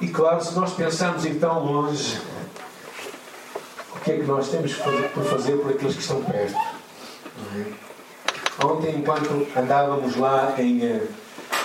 E 0.00 0.08
claro, 0.08 0.44
se 0.44 0.54
nós 0.54 0.74
pensarmos 0.74 1.24
ir 1.24 1.38
tão 1.38 1.64
longe, 1.64 2.20
o 3.94 4.00
que 4.00 4.12
é 4.12 4.16
que 4.18 4.24
nós 4.24 4.48
temos 4.48 4.74
por 4.74 5.24
fazer 5.24 5.56
por 5.56 5.72
aqueles 5.72 5.94
que 5.94 6.02
estão 6.02 6.22
perto? 6.22 6.54
É? 6.54 8.64
Ontem, 8.64 8.96
enquanto 8.96 9.46
andávamos 9.56 10.16
lá 10.16 10.54
em, 10.58 10.82
eh, 10.82 11.06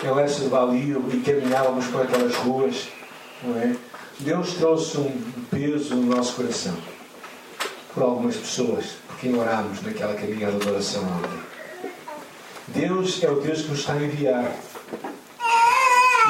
em 0.03 0.11
Lessa 0.11 0.41
de 0.41 0.49
Balio 0.49 1.03
e 1.11 1.19
caminhávamos 1.19 1.85
por 1.87 2.01
aquelas 2.01 2.35
ruas, 2.35 2.89
é? 3.43 3.75
Deus 4.19 4.53
trouxe 4.53 4.99
um 4.99 5.19
peso 5.49 5.95
no 5.95 6.15
nosso 6.15 6.35
coração 6.35 6.77
por 7.91 8.03
algumas 8.03 8.37
pessoas, 8.37 8.97
porque 9.07 9.29
orámos 9.29 9.81
naquela 9.81 10.13
caminhada 10.13 10.59
de 10.59 10.69
oração 10.69 11.03
ontem. 11.03 11.39
Deus 12.67 13.23
é 13.23 13.31
o 13.31 13.41
Deus 13.41 13.63
que 13.63 13.69
nos 13.69 13.79
está 13.79 13.93
a 13.93 14.03
enviar. 14.03 14.51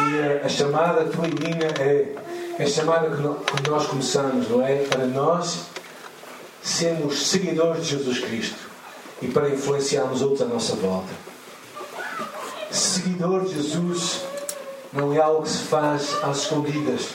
E 0.10 0.42
a, 0.42 0.46
a 0.46 0.50
chamada 0.50 1.06
tua 1.06 1.28
e 1.28 1.34
minha 1.34 1.68
é, 1.80 2.16
é 2.58 2.64
a 2.64 2.68
chamada 2.68 3.16
que, 3.16 3.22
no, 3.22 3.36
que 3.36 3.70
nós 3.70 3.86
começamos, 3.88 4.50
não 4.50 4.66
é? 4.66 4.84
Para 4.84 5.06
nós 5.06 5.66
sermos 6.62 7.28
seguidores 7.28 7.86
de 7.86 7.98
Jesus 7.98 8.20
Cristo 8.20 8.60
e 9.22 9.28
para 9.28 9.50
influenciarmos 9.50 10.22
outros 10.22 10.42
à 10.42 10.46
nossa 10.46 10.76
volta. 10.76 11.12
Seguidor 12.70 13.46
de 13.46 13.56
Jesus 13.56 14.22
não 14.94 15.14
é 15.14 15.20
algo 15.20 15.44
que 15.44 15.50
se 15.50 15.64
faz 15.64 16.18
às 16.24 16.44
escondidas. 16.44 17.10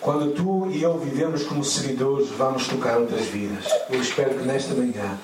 Quando 0.00 0.32
tu 0.34 0.70
e 0.70 0.82
eu 0.82 0.96
vivemos 0.98 1.42
como 1.42 1.64
seguidores, 1.64 2.28
vamos 2.28 2.68
tocar 2.68 2.98
outras 2.98 3.26
vidas. 3.26 3.64
Eu 3.90 4.00
espero 4.00 4.38
que 4.38 4.44
nesta 4.44 4.74
manhã 4.74 5.18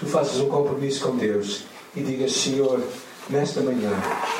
tu 0.00 0.06
faças 0.06 0.40
um 0.40 0.48
compromisso 0.48 1.06
com 1.06 1.16
Deus 1.16 1.64
e 1.94 2.02
digas: 2.02 2.32
Senhor, 2.32 2.82
nesta 3.28 3.60
manhã 3.60 3.90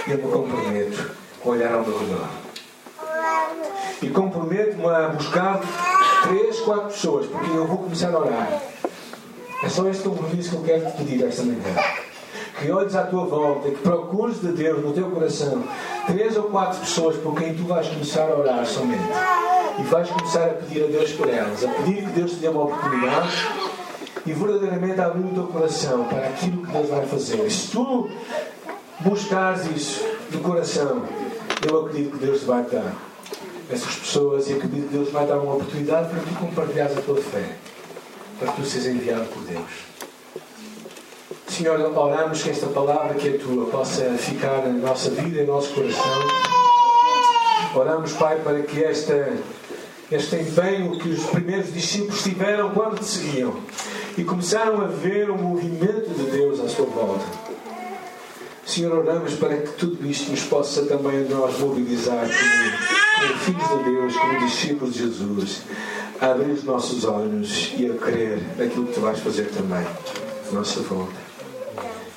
eu 0.06 0.18
me 0.18 0.30
comprometo 0.30 1.10
a 1.44 1.48
olhar 1.48 1.74
ao 1.74 1.84
meu 1.84 1.98
redor. 1.98 2.28
E 4.02 4.08
comprometo-me 4.08 4.86
a 4.86 5.08
buscar 5.08 5.60
três, 6.22 6.60
quatro 6.60 6.88
pessoas, 6.88 7.26
porque 7.26 7.50
eu 7.50 7.66
vou 7.66 7.78
começar 7.78 8.12
a 8.14 8.18
orar. 8.18 8.62
É 9.62 9.68
só 9.68 9.88
este 9.88 10.02
compromisso 10.02 10.50
que 10.50 10.56
eu 10.56 10.62
quero 10.62 10.90
te 10.90 10.96
pedir 10.98 11.24
esta 11.24 11.42
manhã. 11.42 11.74
Que 12.60 12.70
olhes 12.70 12.94
à 12.94 13.04
tua 13.04 13.24
volta, 13.24 13.70
que 13.70 13.76
procures 13.78 14.40
de 14.40 14.48
Deus 14.52 14.82
no 14.82 14.92
teu 14.92 15.10
coração 15.10 15.62
três 16.06 16.36
ou 16.36 16.44
quatro 16.44 16.80
pessoas 16.80 17.16
por 17.16 17.34
quem 17.34 17.54
tu 17.54 17.64
vais 17.64 17.88
começar 17.88 18.30
a 18.30 18.36
orar 18.36 18.64
somente. 18.66 19.02
E 19.78 19.82
vais 19.82 20.08
começar 20.08 20.44
a 20.44 20.54
pedir 20.54 20.84
a 20.84 20.86
Deus 20.86 21.12
por 21.12 21.28
elas, 21.28 21.64
a 21.64 21.68
pedir 21.68 22.04
que 22.04 22.12
Deus 22.12 22.32
te 22.32 22.36
dê 22.36 22.48
uma 22.48 22.64
oportunidade 22.64 23.30
e 24.24 24.32
verdadeiramente 24.32 25.00
abrir 25.00 25.24
o 25.24 25.34
teu 25.34 25.46
coração 25.48 26.04
para 26.04 26.28
aquilo 26.28 26.64
que 26.64 26.72
Deus 26.72 26.88
vai 26.88 27.06
fazer. 27.06 27.50
Se 27.50 27.70
tu 27.70 28.08
buscares 29.00 29.64
isso 29.66 30.04
de 30.30 30.38
coração, 30.38 31.04
eu 31.66 31.80
acredito 31.80 32.18
que 32.18 32.24
Deus 32.24 32.40
te 32.40 32.46
vai 32.46 32.62
dar 32.62 32.94
essas 33.70 33.96
pessoas 33.96 34.48
e 34.48 34.54
acredito 34.54 34.88
que 34.88 34.94
Deus 34.94 35.10
vai 35.10 35.26
dar 35.26 35.38
uma 35.38 35.54
oportunidade 35.54 36.08
para 36.08 36.20
tu 36.20 36.38
compartilhares 36.38 36.96
a 36.96 37.00
tua 37.00 37.16
fé, 37.16 37.56
para 38.38 38.52
tu 38.52 38.64
seres 38.64 38.86
enviado 38.86 39.26
por 39.26 39.42
Deus. 39.42 39.86
Senhor, 41.48 41.80
oramos 41.80 42.42
que 42.42 42.50
esta 42.50 42.66
palavra 42.66 43.14
que 43.14 43.28
é 43.28 43.38
tua 43.38 43.66
possa 43.66 44.10
ficar 44.18 44.62
na 44.62 44.72
nossa 44.74 45.10
vida, 45.10 45.40
em 45.40 45.46
nosso 45.46 45.72
coração. 45.72 46.02
Oramos, 47.74 48.12
Pai, 48.12 48.40
para 48.40 48.60
que 48.62 48.84
esta, 48.84 49.32
este 50.10 50.36
empenho 50.36 50.98
que 50.98 51.08
os 51.08 51.24
primeiros 51.24 51.72
discípulos 51.72 52.22
tiveram 52.22 52.70
quando 52.70 52.98
te 52.98 53.06
seguiam 53.06 53.56
e 54.16 54.24
começaram 54.24 54.80
a 54.82 54.86
ver 54.86 55.30
o 55.30 55.36
movimento 55.36 56.10
de 56.10 56.30
Deus 56.30 56.60
à 56.60 56.68
sua 56.68 56.86
volta. 56.86 57.45
Senhor, 58.66 58.98
oramos 58.98 59.34
para 59.34 59.58
que 59.58 59.72
tudo 59.74 60.04
isto 60.04 60.28
nos 60.32 60.42
possa 60.42 60.84
também 60.86 61.24
nós 61.28 61.56
mobilizar 61.60 62.26
como, 62.26 63.28
como 63.28 63.38
filhos 63.38 63.68
de 63.68 63.90
Deus, 63.90 64.16
como 64.16 64.38
discípulos 64.40 64.94
de 64.94 65.02
Jesus, 65.04 65.62
a 66.20 66.32
abrir 66.32 66.50
os 66.50 66.64
nossos 66.64 67.04
olhos 67.04 67.72
e 67.78 67.86
a 67.86 67.94
crer 67.94 68.42
naquilo 68.58 68.88
que 68.88 68.94
tu 68.94 69.00
vais 69.00 69.20
fazer 69.20 69.44
também 69.50 69.78
à 69.78 70.52
nossa 70.52 70.80
volta. 70.80 71.14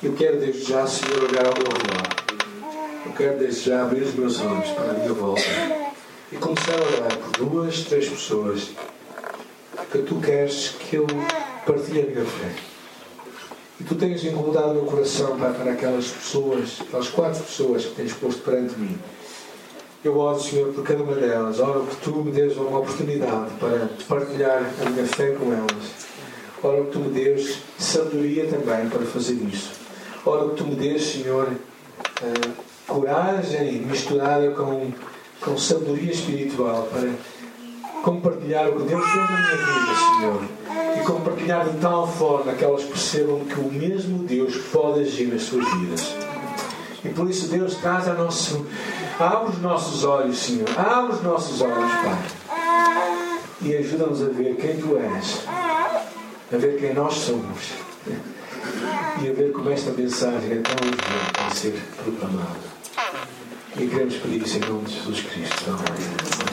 Eu 0.02 0.12
quero 0.14 0.40
desde 0.40 0.64
já, 0.64 0.84
Senhor, 0.88 1.22
olhar 1.22 1.46
ao 1.46 1.54
meu 1.54 1.66
redor. 1.66 3.06
Eu 3.06 3.12
quero 3.12 3.38
desde 3.38 3.70
já 3.70 3.82
abrir 3.82 4.02
os 4.02 4.14
meus 4.14 4.40
olhos 4.40 4.70
para 4.70 4.90
a 4.90 4.94
minha 4.94 5.12
volta 5.12 5.42
e 6.32 6.36
começar 6.36 6.74
a 6.74 6.96
orar 6.96 7.16
por 7.16 7.46
duas, 7.46 7.84
três 7.84 8.08
pessoas 8.08 8.70
que 9.92 9.98
tu 9.98 10.16
queres 10.16 10.70
que 10.80 10.96
eu 10.96 11.06
partilha 11.64 12.02
a 12.02 12.06
minha 12.06 12.24
fé. 12.24 12.70
E 13.80 13.84
tu 13.84 13.94
tens 13.94 14.22
incomodado 14.24 14.72
o 14.72 14.74
meu 14.74 14.84
coração 14.84 15.38
para, 15.38 15.52
para 15.52 15.72
aquelas 15.72 16.08
pessoas, 16.08 16.82
aquelas 16.82 17.08
quatro 17.08 17.42
pessoas 17.42 17.86
que 17.86 17.94
tens 17.94 18.12
posto 18.12 18.42
perante 18.42 18.78
mim. 18.78 18.98
Eu 20.04 20.18
oro, 20.18 20.38
Senhor, 20.38 20.70
por 20.74 20.84
cada 20.84 21.02
uma 21.02 21.14
delas. 21.14 21.58
Oro 21.60 21.86
que 21.86 21.96
tu 21.96 22.16
me 22.16 22.30
dês 22.30 22.56
uma 22.58 22.78
oportunidade 22.78 23.52
para 23.58 23.88
partilhar 24.06 24.70
a 24.84 24.90
minha 24.90 25.06
fé 25.06 25.30
com 25.32 25.50
elas. 25.50 26.08
Oro 26.62 26.86
que 26.86 26.92
tu 26.92 26.98
me 26.98 27.08
dês 27.08 27.58
sabedoria 27.78 28.46
também 28.48 28.88
para 28.90 29.06
fazer 29.06 29.34
isso. 29.50 29.70
Oro 30.26 30.50
que 30.50 30.56
tu 30.56 30.64
me 30.64 30.74
dês, 30.74 31.02
Senhor, 31.02 31.48
uh, 31.48 32.52
coragem 32.86 33.80
misturada 33.80 34.50
com, 34.50 34.92
com 35.40 35.56
sabedoria 35.56 36.12
espiritual 36.12 36.86
para 36.92 37.10
compartilhar 38.02 38.68
o 38.68 38.76
que 38.76 38.88
Deus 38.88 39.04
fez 39.04 39.30
na 39.30 39.40
minha 39.40 39.56
vida, 39.56 39.94
Senhor 40.18 40.59
e 41.00 41.04
compartilhar 41.04 41.64
de 41.64 41.78
tal 41.78 42.06
forma 42.06 42.52
que 42.52 42.64
elas 42.64 42.84
percebam 42.84 43.40
que 43.44 43.58
o 43.58 43.72
mesmo 43.72 44.24
Deus 44.24 44.56
pode 44.72 45.00
agir 45.00 45.26
nas 45.26 45.42
suas 45.42 45.66
vidas. 45.74 46.14
E 47.04 47.08
por 47.08 47.28
isso 47.30 47.48
Deus 47.48 47.76
traz 47.76 48.06
a 48.08 48.14
nosso. 48.14 48.66
Abre 49.18 49.50
os 49.50 49.60
nossos 49.60 50.04
olhos, 50.04 50.38
Senhor. 50.38 50.68
Abre 50.78 51.14
os 51.14 51.22
nossos 51.22 51.60
olhos, 51.60 51.92
Pai. 52.04 52.22
E 53.62 53.76
ajuda-nos 53.76 54.22
a 54.22 54.26
ver 54.26 54.56
quem 54.56 54.76
Tu 54.76 54.96
és. 54.96 55.44
A 56.52 56.56
ver 56.56 56.78
quem 56.78 56.94
nós 56.94 57.14
somos. 57.14 57.72
E 59.22 59.28
a 59.28 59.32
ver 59.32 59.52
como 59.52 59.70
esta 59.70 59.90
mensagem 59.92 60.52
é 60.52 60.56
tão 60.56 60.88
urgente 60.88 61.32
para 61.32 61.50
ser 61.50 61.82
proclamada. 62.02 62.70
E 63.76 63.86
queremos 63.86 64.16
pedir 64.16 64.42
isso 64.42 64.56
em 64.56 64.60
nome 64.60 64.84
de 64.84 64.94
Jesus 64.94 65.20
Cristo. 65.20 65.70
Amém. 65.70 66.49